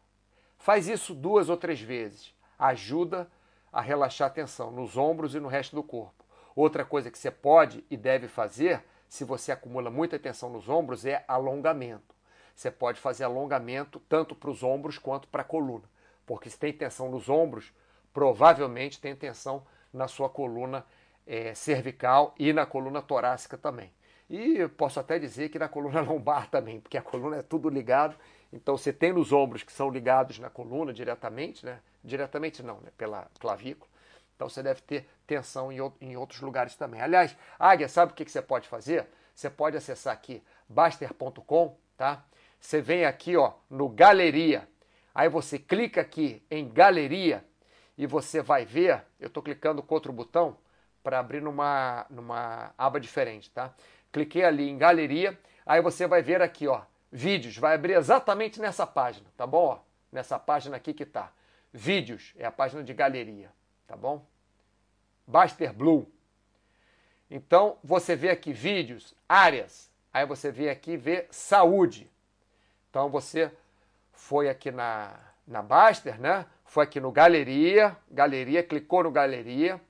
[0.57, 2.33] Faz isso duas ou três vezes.
[2.57, 3.29] Ajuda
[3.71, 6.23] a relaxar a tensão nos ombros e no resto do corpo.
[6.55, 11.05] Outra coisa que você pode e deve fazer, se você acumula muita tensão nos ombros,
[11.05, 12.15] é alongamento.
[12.55, 15.85] Você pode fazer alongamento tanto para os ombros quanto para a coluna.
[16.25, 17.71] Porque se tem tensão nos ombros,
[18.13, 20.85] provavelmente tem tensão na sua coluna
[21.25, 23.91] é, cervical e na coluna torácica também.
[24.29, 28.15] E posso até dizer que na coluna lombar também, porque a coluna é tudo ligado
[28.51, 31.79] então você tem nos ombros que são ligados na coluna diretamente, né?
[32.03, 32.91] Diretamente não, né?
[32.97, 33.89] Pela clavícula.
[34.35, 37.01] Então você deve ter tensão em outros lugares também.
[37.01, 39.05] Aliás, Águia, sabe o que você pode fazer?
[39.35, 42.23] Você pode acessar aqui baster.com, tá?
[42.59, 44.67] Você vem aqui, ó, no Galeria.
[45.13, 47.43] Aí você clica aqui em Galeria
[47.97, 50.57] e você vai ver, eu estou clicando com outro botão
[51.03, 53.73] para abrir numa, numa aba diferente, tá?
[54.11, 56.81] Cliquei ali em Galeria, aí você vai ver aqui, ó,
[57.11, 59.65] Vídeos, vai abrir exatamente nessa página, tá bom?
[59.65, 59.79] Ó,
[60.11, 61.31] nessa página aqui que tá.
[61.73, 63.51] Vídeos é a página de galeria,
[63.87, 64.25] tá bom?
[65.25, 66.11] Baster Blue.
[67.29, 69.91] Então, você vê aqui vídeos, áreas.
[70.11, 72.09] Aí você vê aqui vê saúde.
[72.89, 73.51] Então, você
[74.11, 75.15] foi aqui na,
[75.47, 76.45] na Baster, né?
[76.65, 79.81] Foi aqui no Galeria, Galeria, clicou no Galeria,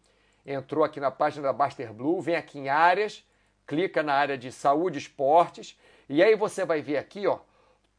[0.45, 3.26] entrou aqui na página da Baster Blue, vem aqui em áreas,
[3.67, 5.78] clica na área de saúde e esportes
[6.10, 7.39] e aí você vai ver aqui, ó,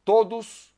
[0.05, 0.75] todos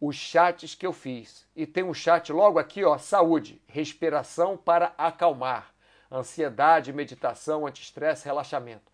[0.00, 1.46] os chats que eu fiz.
[1.56, 5.74] E tem um chat logo aqui, ó, saúde, respiração para acalmar,
[6.12, 8.92] ansiedade, meditação, anti-estresse, relaxamento.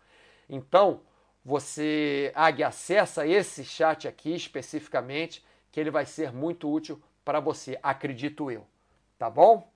[0.49, 1.01] Então,
[1.43, 7.77] você Águia, acessa esse chat aqui especificamente, que ele vai ser muito útil para você,
[7.83, 8.65] acredito eu.
[9.17, 9.69] Tá bom?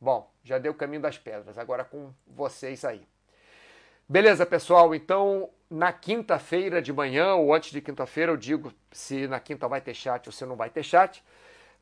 [0.00, 3.06] Bom, já deu o caminho das pedras, agora com vocês aí.
[4.06, 4.94] Beleza, pessoal?
[4.94, 9.80] Então, na quinta-feira de manhã ou antes de quinta-feira, eu digo se na quinta vai
[9.80, 11.20] ter chat ou se não vai ter chat.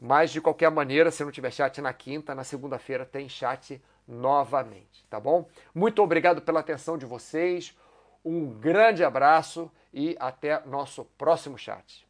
[0.00, 5.04] Mas, de qualquer maneira, se não tiver chat na quinta, na segunda-feira tem chat novamente,
[5.10, 5.46] tá bom?
[5.74, 7.76] Muito obrigado pela atenção de vocês.
[8.24, 12.08] Um grande abraço e até nosso próximo chat.